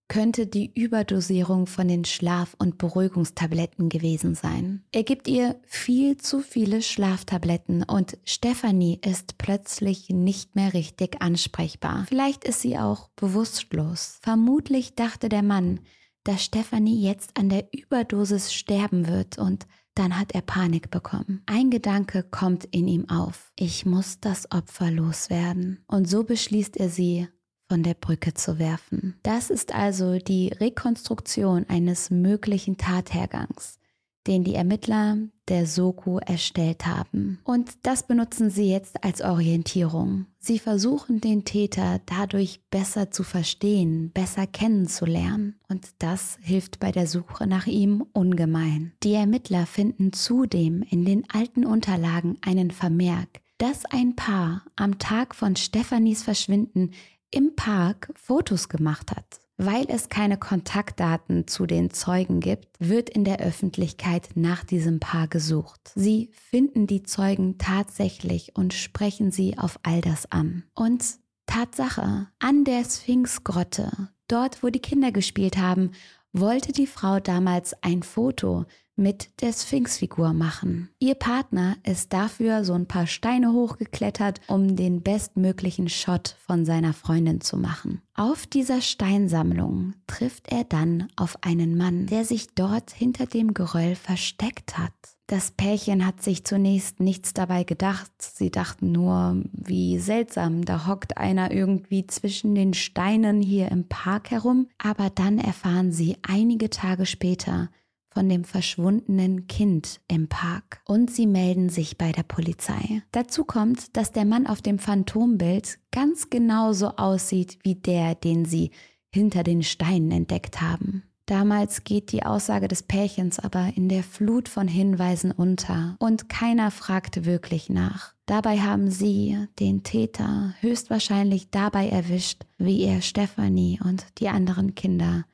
könnte 0.08 0.46
die 0.46 0.70
Überdosierung 0.74 1.66
von 1.66 1.88
den 1.88 2.04
Schlaf- 2.04 2.54
und 2.58 2.78
Beruhigungstabletten 2.78 3.88
gewesen 3.88 4.34
sein. 4.34 4.84
Er 4.92 5.02
gibt 5.02 5.28
ihr 5.28 5.56
viel 5.64 6.16
zu 6.16 6.40
viele 6.40 6.82
Schlaftabletten 6.82 7.82
und 7.84 8.18
Stephanie 8.24 9.00
ist 9.04 9.38
plötzlich 9.38 10.10
nicht 10.10 10.56
mehr 10.56 10.74
richtig 10.74 11.22
ansprechbar. 11.22 12.04
Vielleicht 12.08 12.44
ist 12.44 12.60
sie 12.60 12.78
auch 12.78 13.08
bewusstlos. 13.16 14.18
Vermutlich 14.22 14.94
dachte 14.94 15.28
der 15.28 15.42
Mann, 15.42 15.80
dass 16.24 16.44
Stephanie 16.44 17.02
jetzt 17.02 17.36
an 17.36 17.48
der 17.48 17.68
Überdosis 17.72 18.52
sterben 18.52 19.08
wird 19.08 19.38
und 19.38 19.66
dann 19.94 20.18
hat 20.18 20.32
er 20.32 20.42
Panik 20.42 20.90
bekommen. 20.90 21.42
Ein 21.46 21.70
Gedanke 21.70 22.24
kommt 22.24 22.64
in 22.64 22.88
ihm 22.88 23.08
auf. 23.08 23.52
Ich 23.56 23.86
muss 23.86 24.18
das 24.18 24.50
Opfer 24.50 24.90
loswerden. 24.90 25.84
Und 25.86 26.08
so 26.08 26.24
beschließt 26.24 26.76
er 26.76 26.88
sie, 26.88 27.28
von 27.74 27.82
der 27.82 27.94
Brücke 27.94 28.34
zu 28.34 28.60
werfen. 28.60 29.16
Das 29.24 29.50
ist 29.50 29.74
also 29.74 30.20
die 30.20 30.46
Rekonstruktion 30.46 31.66
eines 31.68 32.08
möglichen 32.08 32.76
Tathergangs, 32.76 33.80
den 34.28 34.44
die 34.44 34.54
Ermittler 34.54 35.18
der 35.48 35.66
Soko 35.66 36.20
erstellt 36.20 36.86
haben. 36.86 37.40
Und 37.42 37.72
das 37.82 38.06
benutzen 38.06 38.48
sie 38.48 38.70
jetzt 38.70 39.02
als 39.02 39.22
Orientierung. 39.22 40.26
Sie 40.38 40.60
versuchen 40.60 41.20
den 41.20 41.44
Täter 41.44 42.00
dadurch 42.06 42.60
besser 42.70 43.10
zu 43.10 43.24
verstehen, 43.24 44.12
besser 44.12 44.46
kennenzulernen. 44.46 45.58
Und 45.68 45.88
das 45.98 46.38
hilft 46.42 46.78
bei 46.78 46.92
der 46.92 47.08
Suche 47.08 47.48
nach 47.48 47.66
ihm 47.66 48.06
ungemein. 48.12 48.92
Die 49.02 49.14
Ermittler 49.14 49.66
finden 49.66 50.12
zudem 50.12 50.82
in 50.82 51.04
den 51.04 51.24
alten 51.28 51.66
Unterlagen 51.66 52.38
einen 52.40 52.70
Vermerk, 52.70 53.40
dass 53.58 53.84
ein 53.84 54.16
Paar 54.16 54.62
am 54.76 54.98
Tag 54.98 55.34
von 55.34 55.56
Stephanies 55.56 56.22
Verschwinden 56.22 56.90
im 57.34 57.56
Park 57.56 58.12
Fotos 58.14 58.68
gemacht 58.68 59.10
hat. 59.10 59.40
Weil 59.56 59.86
es 59.88 60.08
keine 60.08 60.36
Kontaktdaten 60.36 61.46
zu 61.46 61.66
den 61.66 61.90
Zeugen 61.90 62.40
gibt, 62.40 62.68
wird 62.80 63.08
in 63.08 63.24
der 63.24 63.38
Öffentlichkeit 63.38 64.30
nach 64.34 64.64
diesem 64.64 64.98
Paar 64.98 65.28
gesucht. 65.28 65.92
Sie 65.94 66.30
finden 66.50 66.86
die 66.86 67.04
Zeugen 67.04 67.58
tatsächlich 67.58 68.56
und 68.56 68.74
sprechen 68.74 69.30
sie 69.30 69.56
auf 69.56 69.78
all 69.84 70.00
das 70.00 70.30
an. 70.30 70.64
Und 70.74 71.04
Tatsache, 71.46 72.28
an 72.40 72.64
der 72.64 72.84
Sphinxgrotte, 72.84 74.08
dort 74.26 74.62
wo 74.62 74.70
die 74.70 74.80
Kinder 74.80 75.12
gespielt 75.12 75.56
haben, 75.56 75.92
wollte 76.32 76.72
die 76.72 76.88
Frau 76.88 77.20
damals 77.20 77.74
ein 77.82 78.02
Foto 78.02 78.64
mit 78.96 79.40
der 79.42 79.52
Sphinxfigur 79.52 80.32
machen. 80.32 80.90
Ihr 80.98 81.14
Partner 81.14 81.76
ist 81.84 82.12
dafür 82.12 82.64
so 82.64 82.72
ein 82.74 82.86
paar 82.86 83.06
Steine 83.06 83.52
hochgeklettert, 83.52 84.40
um 84.46 84.76
den 84.76 85.02
bestmöglichen 85.02 85.88
Shot 85.88 86.36
von 86.46 86.64
seiner 86.64 86.92
Freundin 86.92 87.40
zu 87.40 87.56
machen. 87.56 88.00
Auf 88.14 88.46
dieser 88.46 88.80
Steinsammlung 88.80 89.94
trifft 90.06 90.52
er 90.52 90.64
dann 90.64 91.08
auf 91.16 91.36
einen 91.42 91.76
Mann, 91.76 92.06
der 92.06 92.24
sich 92.24 92.54
dort 92.54 92.92
hinter 92.92 93.26
dem 93.26 93.54
Geröll 93.54 93.96
versteckt 93.96 94.78
hat. 94.78 94.92
Das 95.26 95.52
Pärchen 95.52 96.06
hat 96.06 96.22
sich 96.22 96.44
zunächst 96.44 97.00
nichts 97.00 97.32
dabei 97.32 97.64
gedacht. 97.64 98.12
Sie 98.20 98.50
dachten 98.50 98.92
nur, 98.92 99.42
wie 99.52 99.98
seltsam, 99.98 100.66
da 100.66 100.86
hockt 100.86 101.16
einer 101.16 101.50
irgendwie 101.50 102.06
zwischen 102.06 102.54
den 102.54 102.74
Steinen 102.74 103.40
hier 103.40 103.70
im 103.70 103.88
Park 103.88 104.30
herum. 104.30 104.68
Aber 104.76 105.08
dann 105.08 105.38
erfahren 105.38 105.92
sie 105.92 106.18
einige 106.22 106.68
Tage 106.68 107.06
später, 107.06 107.70
von 108.14 108.28
dem 108.28 108.44
verschwundenen 108.44 109.48
Kind 109.48 110.00
im 110.08 110.28
Park 110.28 110.80
und 110.86 111.10
sie 111.10 111.26
melden 111.26 111.68
sich 111.68 111.98
bei 111.98 112.12
der 112.12 112.22
Polizei. 112.22 113.02
Dazu 113.12 113.44
kommt, 113.44 113.96
dass 113.96 114.12
der 114.12 114.24
Mann 114.24 114.46
auf 114.46 114.62
dem 114.62 114.78
Phantombild 114.78 115.78
ganz 115.90 116.30
genauso 116.30 116.90
aussieht 116.96 117.58
wie 117.64 117.74
der, 117.74 118.14
den 118.14 118.44
sie 118.44 118.70
hinter 119.12 119.42
den 119.42 119.62
Steinen 119.62 120.12
entdeckt 120.12 120.60
haben. 120.60 121.02
Damals 121.26 121.84
geht 121.84 122.12
die 122.12 122.24
Aussage 122.24 122.68
des 122.68 122.82
Pärchens 122.82 123.38
aber 123.38 123.72
in 123.76 123.88
der 123.88 124.02
Flut 124.02 124.48
von 124.48 124.68
Hinweisen 124.68 125.32
unter 125.32 125.96
und 125.98 126.28
keiner 126.28 126.70
fragt 126.70 127.24
wirklich 127.24 127.70
nach. 127.70 128.12
Dabei 128.26 128.60
haben 128.60 128.90
sie 128.90 129.38
den 129.58 129.82
Täter 129.82 130.54
höchstwahrscheinlich 130.60 131.50
dabei 131.50 131.88
erwischt, 131.88 132.44
wie 132.58 132.82
er 132.82 133.00
Stephanie 133.00 133.80
und 133.82 134.06
die 134.18 134.28
anderen 134.28 134.74
Kinder 134.74 135.24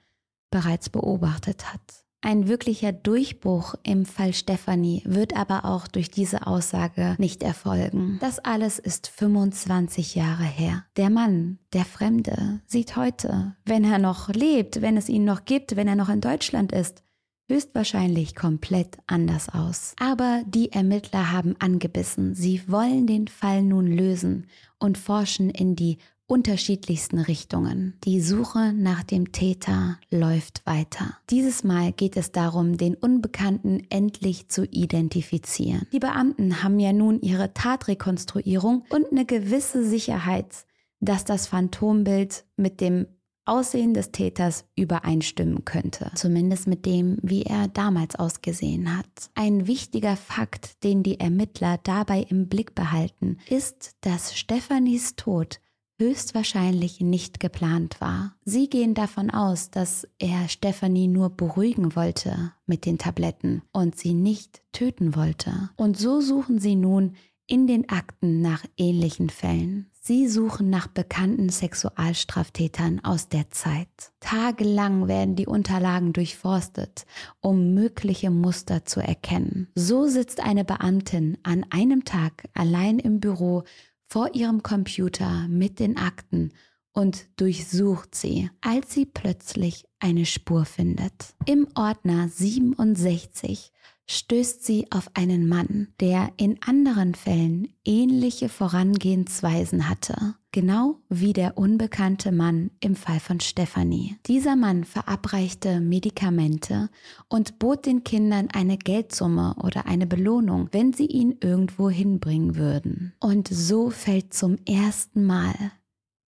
bereits 0.50 0.90
beobachtet 0.90 1.72
hat. 1.72 1.99
Ein 2.22 2.48
wirklicher 2.48 2.92
Durchbruch 2.92 3.74
im 3.82 4.04
Fall 4.04 4.34
Stefanie 4.34 5.02
wird 5.06 5.34
aber 5.34 5.64
auch 5.64 5.88
durch 5.88 6.10
diese 6.10 6.46
Aussage 6.46 7.14
nicht 7.18 7.42
erfolgen. 7.42 8.18
Das 8.20 8.38
alles 8.38 8.78
ist 8.78 9.08
25 9.08 10.16
Jahre 10.16 10.44
her. 10.44 10.84
Der 10.96 11.08
Mann, 11.08 11.58
der 11.72 11.86
Fremde, 11.86 12.60
sieht 12.66 12.96
heute, 12.96 13.56
wenn 13.64 13.84
er 13.84 13.98
noch 13.98 14.28
lebt, 14.28 14.82
wenn 14.82 14.98
es 14.98 15.08
ihn 15.08 15.24
noch 15.24 15.46
gibt, 15.46 15.76
wenn 15.76 15.88
er 15.88 15.96
noch 15.96 16.10
in 16.10 16.20
Deutschland 16.20 16.72
ist, 16.72 17.02
höchstwahrscheinlich 17.48 18.36
komplett 18.36 18.98
anders 19.06 19.48
aus. 19.48 19.94
Aber 19.98 20.42
die 20.46 20.72
Ermittler 20.72 21.32
haben 21.32 21.56
angebissen. 21.58 22.34
Sie 22.34 22.62
wollen 22.68 23.06
den 23.06 23.28
Fall 23.28 23.62
nun 23.62 23.86
lösen 23.86 24.46
und 24.78 24.98
forschen 24.98 25.48
in 25.48 25.74
die 25.74 25.96
unterschiedlichsten 26.30 27.18
Richtungen. 27.18 27.94
Die 28.04 28.20
Suche 28.20 28.72
nach 28.72 29.02
dem 29.02 29.32
Täter 29.32 29.98
läuft 30.10 30.64
weiter. 30.64 31.16
Dieses 31.28 31.64
Mal 31.64 31.92
geht 31.92 32.16
es 32.16 32.30
darum, 32.30 32.76
den 32.76 32.94
Unbekannten 32.94 33.82
endlich 33.90 34.48
zu 34.48 34.64
identifizieren. 34.64 35.86
Die 35.92 35.98
Beamten 35.98 36.62
haben 36.62 36.78
ja 36.78 36.92
nun 36.92 37.20
ihre 37.20 37.52
Tatrekonstruierung 37.52 38.84
und 38.90 39.10
eine 39.10 39.26
gewisse 39.26 39.84
Sicherheit, 39.84 40.66
dass 41.00 41.24
das 41.24 41.48
Phantombild 41.48 42.44
mit 42.56 42.80
dem 42.80 43.06
Aussehen 43.44 43.94
des 43.94 44.12
Täters 44.12 44.66
übereinstimmen 44.76 45.64
könnte. 45.64 46.12
Zumindest 46.14 46.68
mit 46.68 46.86
dem, 46.86 47.18
wie 47.22 47.42
er 47.42 47.66
damals 47.66 48.14
ausgesehen 48.14 48.96
hat. 48.96 49.30
Ein 49.34 49.66
wichtiger 49.66 50.14
Fakt, 50.16 50.84
den 50.84 51.02
die 51.02 51.18
Ermittler 51.18 51.80
dabei 51.82 52.24
im 52.28 52.48
Blick 52.48 52.76
behalten, 52.76 53.38
ist, 53.48 53.96
dass 54.02 54.38
Stephanies 54.38 55.16
Tod 55.16 55.58
höchstwahrscheinlich 56.00 57.00
nicht 57.00 57.38
geplant 57.38 58.00
war. 58.00 58.34
Sie 58.44 58.68
gehen 58.68 58.94
davon 58.94 59.30
aus, 59.30 59.70
dass 59.70 60.08
er 60.18 60.48
Stephanie 60.48 61.06
nur 61.06 61.30
beruhigen 61.30 61.94
wollte 61.94 62.52
mit 62.66 62.86
den 62.86 62.98
Tabletten 62.98 63.62
und 63.70 63.96
sie 63.96 64.14
nicht 64.14 64.62
töten 64.72 65.14
wollte. 65.14 65.70
Und 65.76 65.96
so 65.96 66.20
suchen 66.20 66.58
sie 66.58 66.74
nun 66.74 67.14
in 67.46 67.66
den 67.66 67.88
Akten 67.88 68.40
nach 68.40 68.64
ähnlichen 68.76 69.28
Fällen. 69.28 69.90
Sie 70.02 70.28
suchen 70.28 70.70
nach 70.70 70.86
bekannten 70.86 71.50
Sexualstraftätern 71.50 73.00
aus 73.04 73.28
der 73.28 73.50
Zeit. 73.50 73.88
Tagelang 74.20 75.08
werden 75.08 75.36
die 75.36 75.46
Unterlagen 75.46 76.14
durchforstet, 76.14 77.04
um 77.40 77.74
mögliche 77.74 78.30
Muster 78.30 78.86
zu 78.86 79.00
erkennen. 79.00 79.68
So 79.74 80.06
sitzt 80.06 80.40
eine 80.40 80.64
Beamtin 80.64 81.36
an 81.42 81.66
einem 81.68 82.04
Tag 82.04 82.44
allein 82.54 82.98
im 82.98 83.20
Büro 83.20 83.64
vor 84.10 84.34
ihrem 84.34 84.64
Computer 84.64 85.46
mit 85.48 85.78
den 85.78 85.96
Akten 85.96 86.52
und 86.92 87.28
durchsucht 87.36 88.12
sie, 88.16 88.50
als 88.60 88.92
sie 88.92 89.06
plötzlich 89.06 89.84
eine 90.00 90.26
Spur 90.26 90.64
findet. 90.64 91.34
Im 91.46 91.68
Ordner 91.76 92.28
67 92.28 93.70
stößt 94.10 94.64
sie 94.64 94.90
auf 94.90 95.08
einen 95.14 95.48
Mann, 95.48 95.88
der 96.00 96.32
in 96.36 96.60
anderen 96.62 97.14
Fällen 97.14 97.68
ähnliche 97.84 98.48
Vorangehensweisen 98.48 99.88
hatte, 99.88 100.34
genau 100.50 100.96
wie 101.08 101.32
der 101.32 101.56
unbekannte 101.56 102.32
Mann 102.32 102.72
im 102.80 102.96
Fall 102.96 103.20
von 103.20 103.38
Stephanie. 103.38 104.16
Dieser 104.26 104.56
Mann 104.56 104.82
verabreichte 104.82 105.80
Medikamente 105.80 106.90
und 107.28 107.60
bot 107.60 107.86
den 107.86 108.02
Kindern 108.02 108.48
eine 108.52 108.78
Geldsumme 108.78 109.54
oder 109.62 109.86
eine 109.86 110.08
Belohnung, 110.08 110.68
wenn 110.72 110.92
sie 110.92 111.06
ihn 111.06 111.36
irgendwo 111.40 111.88
hinbringen 111.88 112.56
würden. 112.56 113.12
Und 113.20 113.46
so 113.46 113.90
fällt 113.90 114.34
zum 114.34 114.56
ersten 114.66 115.24
Mal, 115.24 115.54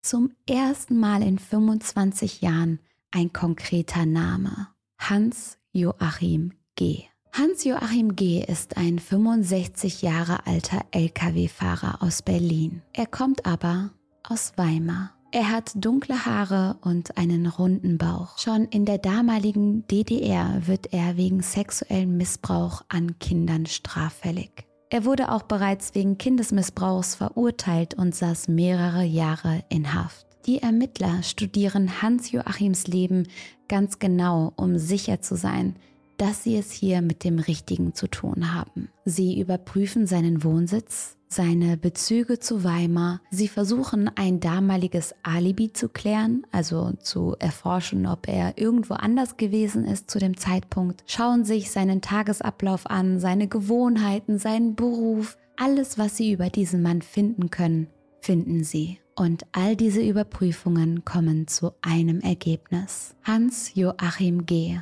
zum 0.02 0.30
ersten 0.48 0.98
Mal 1.00 1.22
in 1.22 1.40
25 1.40 2.42
Jahren 2.42 2.78
ein 3.10 3.32
konkreter 3.32 4.06
Name. 4.06 4.68
Hans 4.98 5.58
Joachim 5.72 6.52
G. 6.76 7.11
Hans-Joachim 7.34 8.14
G. 8.14 8.44
ist 8.46 8.76
ein 8.76 8.98
65 8.98 10.02
Jahre 10.02 10.46
alter 10.46 10.82
Lkw-Fahrer 10.90 12.02
aus 12.02 12.20
Berlin. 12.20 12.82
Er 12.92 13.06
kommt 13.06 13.46
aber 13.46 13.88
aus 14.22 14.52
Weimar. 14.56 15.14
Er 15.30 15.48
hat 15.50 15.72
dunkle 15.74 16.26
Haare 16.26 16.76
und 16.82 17.16
einen 17.16 17.46
runden 17.46 17.96
Bauch. 17.96 18.36
Schon 18.38 18.66
in 18.66 18.84
der 18.84 18.98
damaligen 18.98 19.86
DDR 19.86 20.66
wird 20.66 20.92
er 20.92 21.16
wegen 21.16 21.40
sexuellem 21.40 22.18
Missbrauch 22.18 22.82
an 22.88 23.18
Kindern 23.18 23.64
straffällig. 23.64 24.66
Er 24.90 25.06
wurde 25.06 25.32
auch 25.32 25.44
bereits 25.44 25.94
wegen 25.94 26.18
Kindesmissbrauchs 26.18 27.14
verurteilt 27.14 27.94
und 27.94 28.14
saß 28.14 28.48
mehrere 28.48 29.04
Jahre 29.04 29.64
in 29.70 29.94
Haft. 29.94 30.26
Die 30.44 30.58
Ermittler 30.58 31.22
studieren 31.22 32.02
Hans-Joachims 32.02 32.88
Leben 32.88 33.26
ganz 33.68 33.98
genau, 33.98 34.52
um 34.56 34.76
sicher 34.76 35.22
zu 35.22 35.34
sein, 35.34 35.76
dass 36.16 36.44
sie 36.44 36.56
es 36.56 36.70
hier 36.72 37.02
mit 37.02 37.24
dem 37.24 37.38
Richtigen 37.38 37.94
zu 37.94 38.06
tun 38.08 38.54
haben. 38.54 38.88
Sie 39.04 39.40
überprüfen 39.40 40.06
seinen 40.06 40.44
Wohnsitz, 40.44 41.16
seine 41.32 41.76
Bezüge 41.76 42.38
zu 42.38 42.62
Weimar. 42.62 43.20
Sie 43.30 43.48
versuchen 43.48 44.10
ein 44.14 44.38
damaliges 44.40 45.14
Alibi 45.22 45.72
zu 45.72 45.88
klären, 45.88 46.46
also 46.52 46.92
zu 47.00 47.34
erforschen, 47.38 48.06
ob 48.06 48.28
er 48.28 48.58
irgendwo 48.58 48.94
anders 48.94 49.36
gewesen 49.36 49.84
ist 49.84 50.10
zu 50.10 50.18
dem 50.18 50.36
Zeitpunkt. 50.36 51.02
Schauen 51.06 51.44
sich 51.44 51.70
seinen 51.70 52.00
Tagesablauf 52.02 52.88
an, 52.88 53.18
seine 53.18 53.48
Gewohnheiten, 53.48 54.38
seinen 54.38 54.74
Beruf. 54.74 55.38
Alles, 55.56 55.98
was 55.98 56.16
sie 56.16 56.32
über 56.32 56.50
diesen 56.50 56.82
Mann 56.82 57.02
finden 57.02 57.50
können, 57.50 57.88
finden 58.20 58.64
sie. 58.64 58.98
Und 59.14 59.44
all 59.52 59.76
diese 59.76 60.00
Überprüfungen 60.00 61.04
kommen 61.04 61.46
zu 61.46 61.72
einem 61.82 62.20
Ergebnis. 62.20 63.14
Hans 63.24 63.74
Joachim 63.74 64.46
G 64.46 64.80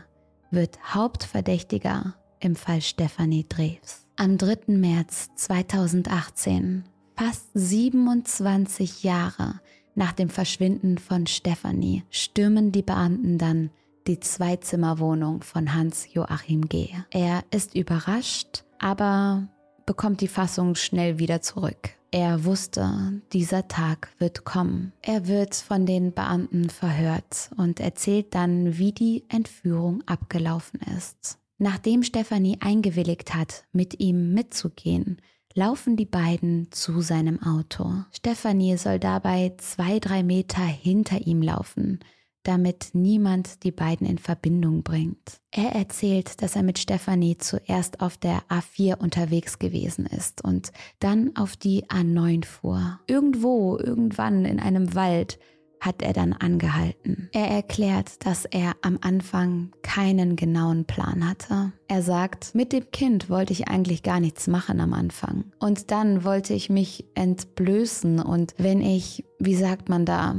wird 0.51 0.79
Hauptverdächtiger 0.95 2.15
im 2.41 2.57
Fall 2.57 2.81
Stephanie 2.81 3.47
Drews. 3.49 4.07
Am 4.17 4.39
3. 4.39 4.75
März 4.75 5.31
2018, 5.37 6.85
fast 7.17 7.49
27 7.55 9.03
Jahre 9.03 9.61
nach 9.95 10.13
dem 10.13 10.29
Verschwinden 10.29 10.99
von 10.99 11.27
Stephanie, 11.27 12.05
stürmen 12.11 12.73
die 12.73 12.83
Beamten 12.83 13.39
dann 13.39 13.71
die 14.07 14.21
Zweizimmerwohnung 14.21 15.43
von 15.43 15.75
Hans 15.75 16.13
Joachim 16.13 16.69
G. 16.69 16.91
Er 17.11 17.45
ist 17.51 17.75
überrascht, 17.75 18.65
aber 18.79 19.49
bekommt 19.87 20.21
die 20.21 20.29
Fassung 20.29 20.75
schnell 20.75 21.19
wieder 21.19 21.43
zurück. 21.43 22.00
Er 22.13 22.45
wusste, 22.45 23.23
dieser 23.33 23.69
Tag 23.69 24.13
wird 24.19 24.45
kommen. 24.45 24.93
Er 25.01 25.29
wird 25.29 25.55
von 25.55 25.87
den 25.87 26.13
Beamten 26.13 26.69
verhört 26.69 27.51
und 27.57 27.79
erzählt 27.79 28.35
dann, 28.35 28.79
wie 28.79 28.91
die 28.91 29.25
Entführung 29.29 30.03
abgelaufen 30.07 30.81
ist. 30.97 31.39
Nachdem 31.59 32.03
Stefanie 32.03 32.59
eingewilligt 32.61 33.35
hat, 33.35 33.65
mit 33.73 34.01
ihm 34.01 34.35
mitzugehen, 34.35 35.21
laufen 35.55 35.97
die 35.97 36.07
beiden 36.07 36.73
zu 36.73 37.01
seinem 37.01 37.41
Auto. 37.43 37.93
Stefanie 38.11 38.77
soll 38.77 38.99
dabei 38.99 39.55
zwei, 39.59 40.01
drei 40.01 40.25
Meter 40.25 40.63
hinter 40.63 41.27
ihm 41.27 41.43
laufen, 41.43 42.01
damit 42.43 42.91
niemand 42.93 43.65
die 43.65 43.71
beiden 43.71 44.07
in 44.07 44.19
Verbindung 44.19 44.83
bringt. 44.83 45.41
Er 45.51 45.73
erzählt, 45.73 46.43
dass 46.43 46.57
er 46.57 46.63
mit 46.63 46.79
Stefanie 46.79 47.37
zuerst 47.39 48.01
auf 48.01 48.17
der 48.17 48.43
A4 48.49 48.97
unterwegs 48.99 49.59
gewesen 49.59 50.07
ist 50.07 50.43
und 50.45 50.73
dann 51.01 51.37
auf 51.37 51.57
die 51.57 51.85
A9 51.87 52.45
fuhr. 52.45 53.01
Irgendwo, 53.07 53.79
irgendwann 53.79 54.45
in 54.45 54.61
einem 54.61 54.95
Wald 54.95 55.39
hat 55.81 56.03
er 56.03 56.13
dann 56.13 56.35
angehalten. 56.35 57.29
Er 57.33 57.49
erklärt, 57.49 58.27
dass 58.27 58.45
er 58.45 58.75
am 58.83 58.99
Anfang 59.01 59.73
keinen 59.83 60.37
genauen 60.37 60.85
Plan 60.85 61.27
hatte. 61.27 61.73
Er 61.89 62.03
sagt, 62.03 62.55
mit 62.55 62.73
dem 62.73 62.91
Kind 62.91 63.31
wollte 63.31 63.53
ich 63.53 63.69
eigentlich 63.69 64.03
gar 64.03 64.21
nichts 64.21 64.47
machen 64.47 64.81
am 64.81 64.93
Anfang. 64.93 65.47
Und 65.59 65.91
dann 65.91 66.23
wollte 66.23 66.53
ich 66.53 66.69
mich 66.69 67.07
entblößen 67.15 68.21
und 68.21 68.55
wenn 68.59 68.83
ich, 68.83 69.25
wie 69.39 69.55
sagt 69.55 69.89
man 69.89 70.05
da, 70.05 70.37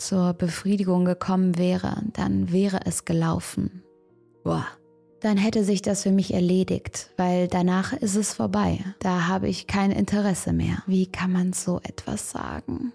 zur 0.00 0.34
Befriedigung 0.34 1.04
gekommen 1.04 1.58
wäre, 1.58 2.02
dann 2.12 2.52
wäre 2.52 2.80
es 2.84 3.04
gelaufen. 3.04 3.82
Boah. 4.44 4.66
Dann 5.20 5.36
hätte 5.36 5.64
sich 5.64 5.82
das 5.82 6.02
für 6.02 6.12
mich 6.12 6.32
erledigt, 6.32 7.10
weil 7.18 7.46
danach 7.46 7.92
ist 7.92 8.16
es 8.16 8.32
vorbei. 8.32 8.82
Da 9.00 9.28
habe 9.28 9.48
ich 9.48 9.66
kein 9.66 9.90
Interesse 9.90 10.54
mehr. 10.54 10.82
Wie 10.86 11.06
kann 11.06 11.30
man 11.30 11.52
so 11.52 11.78
etwas 11.82 12.30
sagen? 12.30 12.92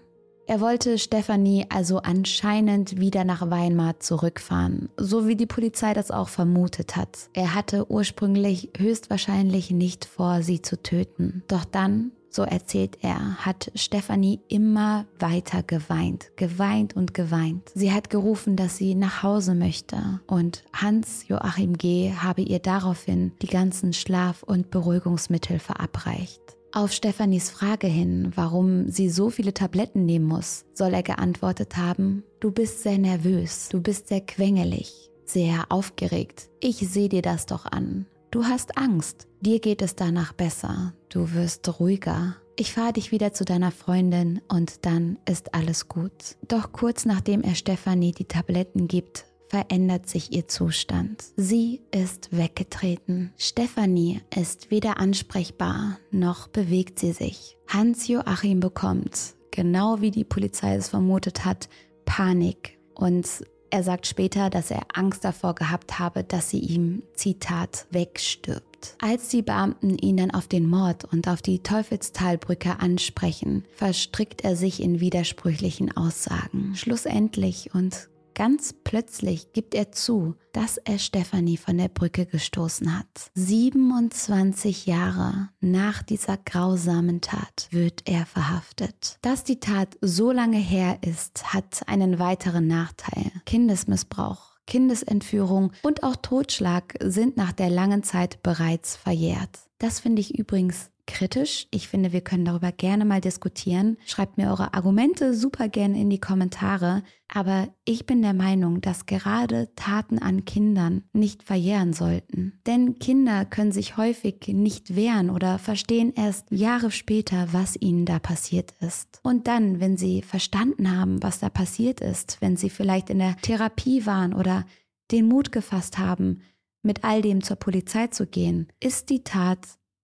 Er 0.48 0.60
wollte 0.60 0.96
Stefanie 0.98 1.66
also 1.68 1.98
anscheinend 1.98 3.00
wieder 3.00 3.24
nach 3.24 3.50
Weimar 3.50 3.98
zurückfahren, 3.98 4.88
so 4.96 5.26
wie 5.26 5.34
die 5.34 5.46
Polizei 5.46 5.92
das 5.92 6.12
auch 6.12 6.28
vermutet 6.28 6.94
hat. 6.94 7.30
Er 7.32 7.54
hatte 7.54 7.90
ursprünglich 7.90 8.70
höchstwahrscheinlich 8.76 9.72
nicht 9.72 10.04
vor, 10.04 10.42
sie 10.42 10.62
zu 10.62 10.80
töten. 10.80 11.42
Doch 11.48 11.64
dann, 11.64 12.12
so 12.30 12.42
erzählt 12.42 12.98
er, 13.02 13.36
hat 13.36 13.70
Stefanie 13.74 14.40
immer 14.48 15.06
weiter 15.18 15.62
geweint, 15.62 16.30
geweint 16.36 16.94
und 16.96 17.14
geweint. 17.14 17.70
Sie 17.74 17.92
hat 17.92 18.10
gerufen, 18.10 18.56
dass 18.56 18.76
sie 18.76 18.94
nach 18.94 19.22
Hause 19.22 19.54
möchte 19.54 20.20
und 20.26 20.64
Hans 20.72 21.26
Joachim 21.28 21.78
G. 21.78 22.12
habe 22.12 22.42
ihr 22.42 22.58
daraufhin 22.58 23.32
die 23.42 23.46
ganzen 23.46 23.92
Schlaf- 23.92 24.42
und 24.42 24.70
Beruhigungsmittel 24.70 25.58
verabreicht. 25.58 26.40
Auf 26.72 26.92
Stefanis 26.92 27.48
Frage 27.48 27.86
hin, 27.86 28.32
warum 28.34 28.90
sie 28.90 29.08
so 29.08 29.30
viele 29.30 29.54
Tabletten 29.54 30.04
nehmen 30.04 30.26
muss, 30.26 30.66
soll 30.74 30.92
er 30.92 31.02
geantwortet 31.02 31.78
haben, 31.78 32.22
du 32.38 32.50
bist 32.50 32.82
sehr 32.82 32.98
nervös, 32.98 33.70
du 33.70 33.80
bist 33.80 34.08
sehr 34.08 34.20
quengelig, 34.20 35.10
sehr 35.24 35.64
aufgeregt. 35.70 36.50
Ich 36.60 36.76
sehe 36.76 37.08
dir 37.08 37.22
das 37.22 37.46
doch 37.46 37.64
an. 37.64 38.04
Du 38.30 38.44
hast 38.44 38.76
Angst, 38.76 39.26
dir 39.40 39.60
geht 39.60 39.80
es 39.80 39.94
danach 39.94 40.34
besser, 40.34 40.92
du 41.08 41.32
wirst 41.32 41.80
ruhiger. 41.80 42.36
Ich 42.56 42.72
fahre 42.72 42.94
dich 42.94 43.12
wieder 43.12 43.32
zu 43.32 43.44
deiner 43.44 43.70
Freundin 43.70 44.40
und 44.48 44.86
dann 44.86 45.18
ist 45.28 45.54
alles 45.54 45.88
gut. 45.88 46.36
Doch 46.48 46.72
kurz 46.72 47.04
nachdem 47.04 47.42
er 47.42 47.54
Stefanie 47.54 48.12
die 48.12 48.24
Tabletten 48.24 48.88
gibt, 48.88 49.26
verändert 49.48 50.08
sich 50.08 50.32
ihr 50.32 50.48
Zustand. 50.48 51.24
Sie 51.36 51.82
ist 51.90 52.36
weggetreten. 52.36 53.32
Stefanie 53.36 54.22
ist 54.34 54.70
weder 54.70 54.98
ansprechbar 54.98 55.98
noch 56.10 56.48
bewegt 56.48 56.98
sie 56.98 57.12
sich. 57.12 57.56
Hans 57.68 58.08
Joachim 58.08 58.60
bekommt, 58.60 59.34
genau 59.50 60.00
wie 60.00 60.10
die 60.10 60.24
Polizei 60.24 60.76
es 60.76 60.88
vermutet 60.88 61.44
hat, 61.44 61.68
Panik 62.04 62.78
und 62.94 63.26
er 63.70 63.82
sagt 63.82 64.06
später, 64.06 64.50
dass 64.50 64.70
er 64.70 64.82
Angst 64.94 65.24
davor 65.24 65.54
gehabt 65.54 65.98
habe, 65.98 66.24
dass 66.24 66.50
sie 66.50 66.58
ihm, 66.58 67.02
Zitat, 67.14 67.86
wegstirbt. 67.90 68.96
Als 69.00 69.28
die 69.28 69.42
Beamten 69.42 69.98
ihn 69.98 70.16
dann 70.16 70.30
auf 70.30 70.46
den 70.46 70.68
Mord 70.68 71.04
und 71.04 71.28
auf 71.28 71.42
die 71.42 71.62
Teufelstalbrücke 71.62 72.80
ansprechen, 72.80 73.64
verstrickt 73.74 74.44
er 74.44 74.56
sich 74.56 74.82
in 74.82 75.00
widersprüchlichen 75.00 75.96
Aussagen. 75.96 76.74
Schlussendlich 76.76 77.74
und 77.74 78.08
Ganz 78.36 78.74
plötzlich 78.84 79.54
gibt 79.54 79.74
er 79.74 79.92
zu, 79.92 80.34
dass 80.52 80.76
er 80.76 80.98
Stefanie 80.98 81.56
von 81.56 81.78
der 81.78 81.88
Brücke 81.88 82.26
gestoßen 82.26 82.98
hat. 82.98 83.30
27 83.32 84.84
Jahre 84.84 85.48
nach 85.60 86.02
dieser 86.02 86.36
grausamen 86.36 87.22
Tat 87.22 87.66
wird 87.70 88.02
er 88.04 88.26
verhaftet. 88.26 89.16
Dass 89.22 89.42
die 89.42 89.58
Tat 89.58 89.96
so 90.02 90.32
lange 90.32 90.58
her 90.58 90.98
ist, 91.00 91.54
hat 91.54 91.80
einen 91.86 92.18
weiteren 92.18 92.66
Nachteil. 92.66 93.32
Kindesmissbrauch. 93.46 94.56
Kindesentführung 94.66 95.72
und 95.82 96.02
auch 96.02 96.16
Totschlag 96.16 96.94
sind 97.00 97.38
nach 97.38 97.52
der 97.52 97.70
langen 97.70 98.02
Zeit 98.02 98.42
bereits 98.42 98.96
verjährt. 98.96 99.65
Das 99.78 100.00
finde 100.00 100.20
ich 100.20 100.38
übrigens 100.38 100.90
kritisch. 101.06 101.66
Ich 101.70 101.88
finde, 101.88 102.12
wir 102.12 102.20
können 102.20 102.44
darüber 102.44 102.72
gerne 102.72 103.04
mal 103.04 103.20
diskutieren. 103.20 103.96
Schreibt 104.06 104.36
mir 104.36 104.50
eure 104.50 104.74
Argumente 104.74 105.34
super 105.34 105.68
gerne 105.68 106.00
in 106.00 106.10
die 106.10 106.20
Kommentare. 106.20 107.02
Aber 107.28 107.68
ich 107.84 108.06
bin 108.06 108.22
der 108.22 108.34
Meinung, 108.34 108.80
dass 108.80 109.06
gerade 109.06 109.68
Taten 109.76 110.18
an 110.18 110.44
Kindern 110.44 111.04
nicht 111.12 111.42
verjähren 111.42 111.92
sollten. 111.92 112.60
Denn 112.66 112.98
Kinder 112.98 113.44
können 113.44 113.72
sich 113.72 113.96
häufig 113.96 114.48
nicht 114.48 114.96
wehren 114.96 115.30
oder 115.30 115.58
verstehen 115.58 116.12
erst 116.14 116.50
Jahre 116.50 116.90
später, 116.90 117.48
was 117.52 117.76
ihnen 117.80 118.04
da 118.04 118.18
passiert 118.18 118.74
ist. 118.80 119.20
Und 119.22 119.46
dann, 119.46 119.80
wenn 119.80 119.96
sie 119.96 120.22
verstanden 120.22 120.96
haben, 120.96 121.22
was 121.22 121.38
da 121.38 121.48
passiert 121.48 122.00
ist, 122.00 122.38
wenn 122.40 122.56
sie 122.56 122.70
vielleicht 122.70 123.10
in 123.10 123.18
der 123.18 123.36
Therapie 123.36 124.06
waren 124.06 124.34
oder 124.34 124.64
den 125.12 125.28
Mut 125.28 125.52
gefasst 125.52 125.98
haben, 125.98 126.42
mit 126.86 127.04
all 127.04 127.20
dem 127.20 127.42
zur 127.42 127.56
Polizei 127.56 128.06
zu 128.06 128.26
gehen, 128.26 128.68
ist 128.80 129.10
die 129.10 129.22
Tat 129.24 129.58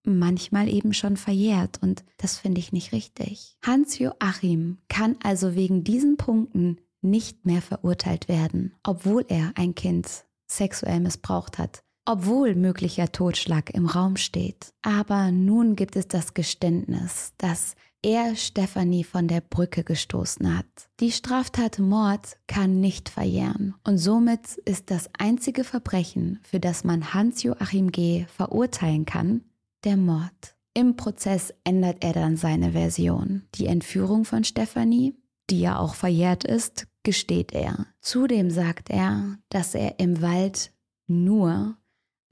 manchmal 0.05 0.69
eben 0.69 0.93
schon 0.93 1.17
verjährt 1.17 1.81
und 1.81 2.05
das 2.19 2.39
finde 2.39 2.59
ich 2.59 2.73
nicht 2.73 2.93
richtig. 2.93 3.57
Hans 3.65 3.99
Joachim 3.99 4.79
kann 4.89 5.17
also 5.23 5.55
wegen 5.55 5.85
diesen 5.85 6.17
Punkten 6.17 6.79
nicht 7.01 7.47
mehr 7.47 7.63
verurteilt 7.63 8.29
werden, 8.29 8.75
obwohl 8.83 9.25
er 9.29 9.53
ein 9.55 9.75
Kind 9.75 10.25
sexuell 10.47 11.01
missbraucht 11.01 11.59
hat, 11.59 11.83
obwohl 12.05 12.55
möglicher 12.55 13.11
Totschlag 13.11 13.71
im 13.71 13.87
Raum 13.87 14.17
steht. 14.17 14.73
Aber 14.83 15.31
nun 15.31 15.77
gibt 15.77 15.97
es 15.97 16.09
das 16.09 16.35
Geständnis, 16.35 17.33
dass 17.39 17.75
er 18.03 18.35
Stefanie 18.37 19.05
von 19.05 19.29
der 19.29 19.41
Brücke 19.41 19.85
gestoßen 19.85 20.57
hat. 20.57 20.67
Die 21.01 21.13
Straftat 21.13 21.79
Mord 21.79 22.37
kann 22.47 22.81
nicht 22.81 23.09
verjähren 23.09 23.75
und 23.85 23.99
somit 23.99 24.59
ist 24.65 24.91
das 24.91 25.09
einzige 25.19 25.65
Verbrechen, 25.65 26.41
für 26.43 26.61
das 26.61 26.85
man 26.85 27.15
Hans-Joachim 27.15 27.93
G. 27.93 28.27
verurteilen 28.27 29.05
kann, 29.05 29.43
der 29.85 29.97
Mord. 29.97 30.57
Im 30.75 30.97
Prozess 30.97 31.53
ändert 31.65 32.03
er 32.03 32.13
dann 32.13 32.37
seine 32.37 32.73
Version. 32.73 33.43
Die 33.55 33.67
Entführung 33.67 34.25
von 34.25 34.43
Stephanie, 34.43 35.15
die 35.51 35.61
ja 35.61 35.79
auch 35.79 35.95
verjährt 35.95 36.45
ist, 36.45 36.87
gesteht 37.03 37.53
er. 37.53 37.87
Zudem 38.01 38.51
sagt 38.51 38.91
er, 38.91 39.39
dass 39.51 39.75
er 39.75 39.99
im 39.99 40.23
Wald 40.23 40.73
nur 41.07 41.77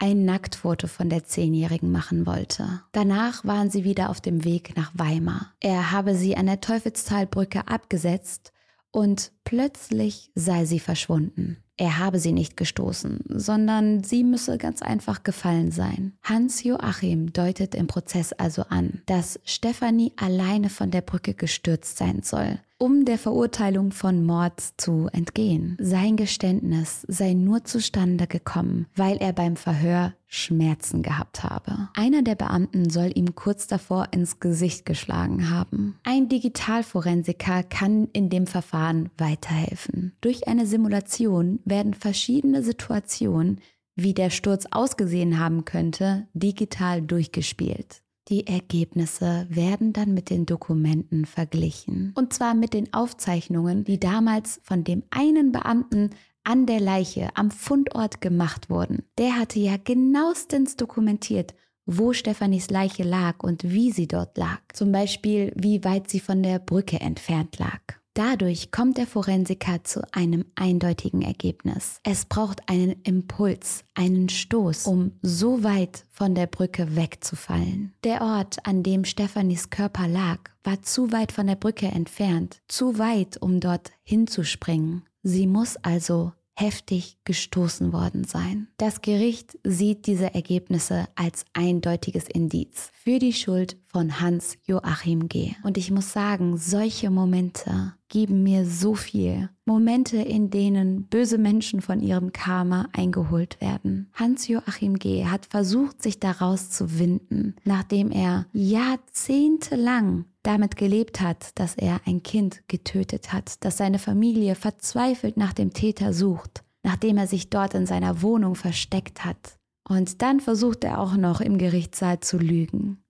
ein 0.01 0.25
Nacktfoto 0.25 0.87
von 0.87 1.11
der 1.11 1.25
Zehnjährigen 1.25 1.93
machen 1.93 2.27
wollte. 2.27 2.83
Danach 2.93 3.45
waren 3.45 3.71
sie 3.71 3.85
wieder 3.85 4.11
auf 4.11 4.21
dem 4.21 4.45
Weg 4.45 4.77
nach 4.77 4.91
Weimar. 4.95 5.53
Er 5.61 5.93
habe 5.93 6.15
sie 6.15 6.37
an 6.37 6.47
der 6.47 6.61
Teufelstalbrücke 6.61 7.69
abgesetzt 7.69 8.53
und 8.91 9.31
plötzlich 9.45 10.33
sei 10.35 10.65
sie 10.65 10.81
verschwunden. 10.81 11.59
Er 11.77 11.99
habe 11.99 12.19
sie 12.19 12.33
nicht 12.33 12.57
gestoßen, 12.57 13.21
sondern 13.29 14.03
sie 14.03 14.25
müsse 14.25 14.59
ganz 14.59 14.83
einfach 14.83 15.23
gefallen 15.23 15.71
sein. 15.71 16.15
Hans 16.23 16.63
Joachim 16.65 17.33
deutet 17.33 17.75
im 17.75 17.87
Prozess 17.87 18.33
also 18.33 18.65
an, 18.69 19.03
dass 19.07 19.39
Stefanie 19.45 20.13
alleine 20.17 20.71
von 20.71 20.91
der 20.91 21.01
Brücke 21.03 21.35
gestürzt 21.35 21.97
sein 21.99 22.23
soll 22.23 22.59
um 22.81 23.05
der 23.05 23.19
Verurteilung 23.19 23.93
von 23.93 24.25
Mord 24.25 24.63
zu 24.79 25.09
entgehen. 25.13 25.77
Sein 25.79 26.17
Geständnis 26.17 27.05
sei 27.09 27.35
nur 27.35 27.63
zustande 27.65 28.27
gekommen, 28.27 28.87
weil 28.97 29.19
er 29.19 29.35
beim 29.35 29.57
Verhör 29.57 30.15
Schmerzen 30.27 31.03
gehabt 31.03 31.45
habe. 31.45 31.91
Einer 31.95 32.23
der 32.23 32.37
Beamten 32.37 32.89
soll 32.89 33.13
ihm 33.15 33.35
kurz 33.35 33.67
davor 33.67 34.09
ins 34.13 34.41
Gesicht 34.41 34.87
geschlagen 34.87 35.51
haben. 35.51 35.99
Ein 36.05 36.31
Digitalforensiker 36.31 37.65
kann 37.65 38.09
in 38.15 38.31
dem 38.31 38.47
Verfahren 38.47 39.11
weiterhelfen. 39.19 40.15
Durch 40.23 40.49
eine 40.49 40.65
Simulation 40.65 41.61
werden 41.67 41.93
verschiedene 41.93 42.63
Situationen, 42.63 43.61
wie 43.95 44.15
der 44.15 44.31
Sturz 44.31 44.65
ausgesehen 44.71 45.39
haben 45.39 45.67
könnte, 45.67 46.29
digital 46.33 47.03
durchgespielt. 47.03 48.03
Die 48.31 48.47
Ergebnisse 48.47 49.47
werden 49.49 49.93
dann 49.93 50.15
mit 50.15 50.31
den 50.31 50.47
Dokumenten 50.47 51.25
verglichen. 51.25 52.13
Und 52.15 52.33
zwar 52.33 52.55
mit 52.55 52.75
den 52.75 52.95
Aufzeichnungen, 52.95 53.83
die 53.83 53.99
damals 53.99 54.61
von 54.63 54.85
dem 54.85 55.03
einen 55.11 55.51
Beamten 55.51 56.11
an 56.45 56.65
der 56.65 56.79
Leiche 56.79 57.31
am 57.35 57.51
Fundort 57.51 58.21
gemacht 58.21 58.71
wurden. 58.71 59.03
Der 59.19 59.37
hatte 59.37 59.59
ja 59.59 59.77
genauestens 59.83 60.77
dokumentiert, 60.77 61.55
wo 61.87 62.13
Stefanis 62.13 62.71
Leiche 62.71 63.03
lag 63.03 63.43
und 63.43 63.65
wie 63.65 63.91
sie 63.91 64.07
dort 64.07 64.39
lag. 64.39 64.61
Zum 64.73 64.93
Beispiel, 64.93 65.53
wie 65.57 65.83
weit 65.83 66.09
sie 66.09 66.21
von 66.21 66.43
der 66.45 66.61
Brücke 66.61 67.01
entfernt 67.01 67.59
lag. 67.59 68.00
Dadurch 68.15 68.73
kommt 68.73 68.99
der 68.99 69.07
Forensiker 69.07 69.85
zu 69.85 70.03
einem 70.13 70.45
eindeutigen 70.57 71.23
Ergebnis. 71.23 72.01
Es 72.03 72.25
braucht 72.25 72.69
einen 72.69 73.01
Impuls, 73.03 73.85
einen 73.95 74.29
Stoß, 74.29 74.87
um 74.87 75.13
so 75.23 75.63
weit 75.63 76.05
von 76.11 76.35
der 76.35 76.47
Brücke 76.47 76.97
wegzufallen. 76.97 77.95
Der 78.03 78.23
Ort, 78.23 78.67
an 78.67 78.83
dem 78.83 79.05
Stefanis 79.05 79.71
Körper 79.71 80.09
lag, 80.09 80.39
war 80.65 80.83
zu 80.83 81.13
weit 81.13 81.31
von 81.31 81.47
der 81.47 81.55
Brücke 81.55 81.87
entfernt, 81.87 82.61
zu 82.67 82.99
weit, 82.99 83.37
um 83.41 83.61
dort 83.61 83.93
hinzuspringen. 84.03 85.05
Sie 85.23 85.47
muss 85.47 85.77
also 85.77 86.33
heftig 86.61 87.17
gestoßen 87.25 87.93
worden 87.93 88.25
sein. 88.25 88.69
Das 88.77 89.01
Gericht 89.01 89.59
sieht 89.65 90.07
diese 90.07 90.35
Ergebnisse 90.35 91.07
als 91.15 91.45
eindeutiges 91.55 92.29
Indiz 92.29 92.91
für 92.93 93.19
die 93.19 93.33
Schuld 93.33 93.77
von 93.89 94.21
Hans 94.21 94.57
Joachim 94.67 95.29
G. 95.29 95.53
Und 95.63 95.79
ich 95.79 95.91
muss 95.91 96.13
sagen, 96.13 96.59
solche 96.59 97.11
Momente 97.11 97.95
geben 98.09 98.43
mir 98.43 98.67
so 98.67 98.95
viel. 98.95 99.49
Momente, 99.65 100.19
in 100.19 100.51
denen 100.51 101.05
böse 101.05 101.39
Menschen 101.39 101.81
von 101.81 102.01
ihrem 102.01 102.33
Karma 102.33 102.89
eingeholt 102.93 103.61
werden. 103.61 104.11
Hans 104.13 104.49
Joachim 104.49 104.99
G. 104.99 105.27
hat 105.27 105.47
versucht, 105.47 106.03
sich 106.03 106.21
daraus 106.21 106.71
zu 106.71 106.99
winden, 106.99 107.57
nachdem 107.65 108.11
er 108.11 108.47
jahrzehntelang 108.53 110.27
damit 110.43 110.77
gelebt 110.77 111.21
hat, 111.21 111.59
dass 111.59 111.75
er 111.75 112.01
ein 112.07 112.23
Kind 112.23 112.63
getötet 112.69 113.33
hat, 113.33 113.65
dass 113.65 113.77
seine 113.77 113.99
Familie 113.99 114.55
verzweifelt 114.55 115.37
nach 115.37 115.53
dem 115.53 115.73
Täter 115.73 116.13
sucht, 116.13 116.65
nachdem 116.83 117.19
er 117.19 117.27
sich 117.27 117.51
dort 117.51 117.75
in 117.75 117.87
seiner 117.87 118.23
Wohnung 118.23 118.55
versteckt 118.55 119.25
hat. 119.25 119.57
Und 119.89 120.23
dann 120.23 120.41
versucht 120.41 120.85
er 120.85 121.01
auch 121.01 121.17
noch 121.17 121.41
im 121.41 121.59
Gerichtssaal 121.59 122.21
zu 122.21 122.39
lügen 122.39 123.03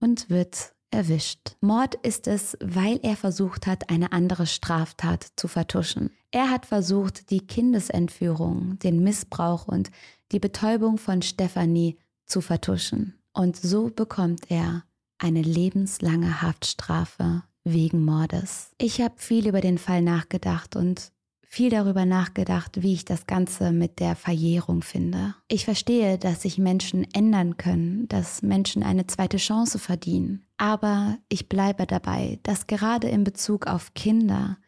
und 0.00 0.30
wird 0.30 0.74
erwischt. 0.90 1.56
Mord 1.60 1.94
ist 1.94 2.26
es, 2.26 2.56
weil 2.60 2.98
er 3.02 3.16
versucht 3.16 3.66
hat, 3.66 3.90
eine 3.90 4.12
andere 4.12 4.46
Straftat 4.46 5.28
zu 5.36 5.48
vertuschen. 5.48 6.10
Er 6.30 6.50
hat 6.50 6.66
versucht, 6.66 7.30
die 7.30 7.46
Kindesentführung, 7.46 8.78
den 8.80 9.02
Missbrauch 9.02 9.68
und 9.68 9.90
die 10.32 10.40
Betäubung 10.40 10.98
von 10.98 11.22
Stephanie 11.22 11.98
zu 12.26 12.40
vertuschen. 12.40 13.14
Und 13.32 13.56
so 13.56 13.90
bekommt 13.90 14.50
er 14.50 14.84
eine 15.20 15.42
lebenslange 15.42 16.42
Haftstrafe 16.42 17.44
wegen 17.62 18.04
Mordes. 18.04 18.70
Ich 18.78 19.00
habe 19.00 19.14
viel 19.16 19.46
über 19.46 19.60
den 19.60 19.78
Fall 19.78 20.02
nachgedacht 20.02 20.76
und 20.76 21.12
viel 21.42 21.68
darüber 21.68 22.06
nachgedacht, 22.06 22.82
wie 22.82 22.94
ich 22.94 23.04
das 23.04 23.26
Ganze 23.26 23.72
mit 23.72 23.98
der 23.98 24.14
Verjährung 24.14 24.82
finde. 24.82 25.34
Ich 25.48 25.64
verstehe, 25.64 26.16
dass 26.16 26.42
sich 26.42 26.58
Menschen 26.58 27.06
ändern 27.12 27.56
können, 27.56 28.06
dass 28.08 28.42
Menschen 28.42 28.84
eine 28.84 29.08
zweite 29.08 29.36
Chance 29.36 29.78
verdienen. 29.80 30.44
Aber 30.58 31.18
ich 31.28 31.48
bleibe 31.48 31.86
dabei, 31.86 32.38
dass 32.44 32.68
gerade 32.68 33.08
in 33.08 33.24
Bezug 33.24 33.66
auf 33.66 33.94
Kinder 33.94 34.58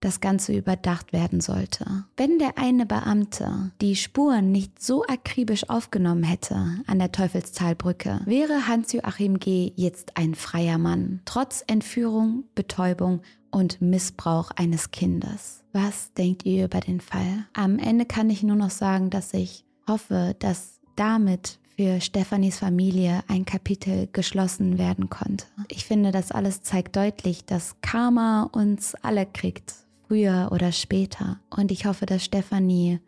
das 0.00 0.20
Ganze 0.20 0.56
überdacht 0.56 1.12
werden 1.12 1.40
sollte. 1.40 2.04
Wenn 2.16 2.38
der 2.38 2.58
eine 2.58 2.86
Beamte 2.86 3.72
die 3.80 3.96
Spuren 3.96 4.50
nicht 4.50 4.82
so 4.82 5.04
akribisch 5.06 5.68
aufgenommen 5.68 6.22
hätte 6.22 6.82
an 6.86 6.98
der 6.98 7.12
Teufelstalbrücke, 7.12 8.20
wäre 8.24 8.66
Hans-Joachim 8.66 9.38
G. 9.38 9.72
jetzt 9.76 10.16
ein 10.16 10.34
freier 10.34 10.78
Mann, 10.78 11.20
trotz 11.26 11.62
Entführung, 11.66 12.44
Betäubung 12.54 13.20
und 13.50 13.80
Missbrauch 13.80 14.50
eines 14.52 14.90
Kindes. 14.90 15.64
Was 15.72 16.12
denkt 16.14 16.44
ihr 16.46 16.64
über 16.64 16.80
den 16.80 17.00
Fall? 17.00 17.46
Am 17.52 17.78
Ende 17.78 18.06
kann 18.06 18.30
ich 18.30 18.42
nur 18.42 18.56
noch 18.56 18.70
sagen, 18.70 19.10
dass 19.10 19.34
ich 19.34 19.64
hoffe, 19.86 20.34
dass 20.38 20.80
damit 20.96 21.58
für 21.76 22.00
Stefanis 22.00 22.58
Familie 22.58 23.22
ein 23.28 23.44
Kapitel 23.44 24.08
geschlossen 24.12 24.78
werden 24.78 25.08
konnte. 25.08 25.46
Ich 25.68 25.84
finde, 25.84 26.10
das 26.10 26.30
alles 26.30 26.62
zeigt 26.62 26.96
deutlich, 26.96 27.44
dass 27.44 27.76
Karma 27.80 28.48
uns 28.52 28.94
alle 28.96 29.26
kriegt 29.26 29.74
früher 30.10 30.48
oder 30.50 30.72
später. 30.72 31.38
Und 31.50 31.70
ich 31.70 31.86
hoffe, 31.86 32.04
dass 32.04 32.24
Stefanie 32.24 32.98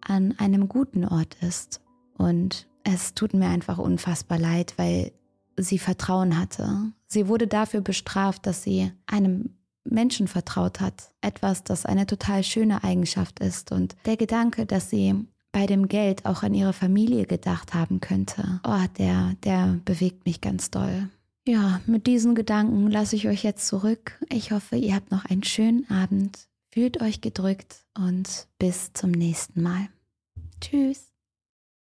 an 0.00 0.34
einem 0.38 0.68
guten 0.68 1.04
Ort 1.04 1.36
ist. 1.40 1.80
Und 2.16 2.68
es 2.84 3.14
tut 3.14 3.34
mir 3.34 3.48
einfach 3.48 3.78
unfassbar 3.78 4.38
leid, 4.38 4.74
weil 4.76 5.10
sie 5.56 5.78
Vertrauen 5.78 6.38
hatte. 6.38 6.92
Sie 7.08 7.26
wurde 7.26 7.48
dafür 7.48 7.80
bestraft, 7.80 8.46
dass 8.46 8.62
sie 8.62 8.92
einem 9.06 9.56
Menschen 9.84 10.28
vertraut 10.28 10.80
hat. 10.80 11.12
Etwas, 11.20 11.64
das 11.64 11.84
eine 11.84 12.06
total 12.06 12.44
schöne 12.44 12.84
Eigenschaft 12.84 13.40
ist. 13.40 13.72
Und 13.72 13.96
der 14.06 14.16
Gedanke, 14.16 14.64
dass 14.64 14.88
sie 14.88 15.16
bei 15.50 15.66
dem 15.66 15.88
Geld 15.88 16.26
auch 16.26 16.44
an 16.44 16.54
ihre 16.54 16.72
Familie 16.72 17.26
gedacht 17.26 17.74
haben 17.74 18.00
könnte, 18.00 18.60
oh, 18.62 18.86
der, 18.98 19.34
der 19.42 19.80
bewegt 19.84 20.26
mich 20.26 20.40
ganz 20.40 20.70
doll. 20.70 21.08
Ja, 21.44 21.80
mit 21.86 22.06
diesen 22.06 22.36
Gedanken 22.36 22.88
lasse 22.88 23.16
ich 23.16 23.26
euch 23.26 23.42
jetzt 23.42 23.66
zurück. 23.66 24.16
Ich 24.30 24.52
hoffe, 24.52 24.76
ihr 24.76 24.94
habt 24.94 25.10
noch 25.10 25.24
einen 25.24 25.42
schönen 25.42 25.90
Abend. 25.90 26.48
Fühlt 26.72 27.02
euch 27.02 27.20
gedrückt 27.20 27.84
und 27.94 28.48
bis 28.58 28.94
zum 28.94 29.10
nächsten 29.10 29.62
Mal. 29.62 29.90
Tschüss. 30.58 31.11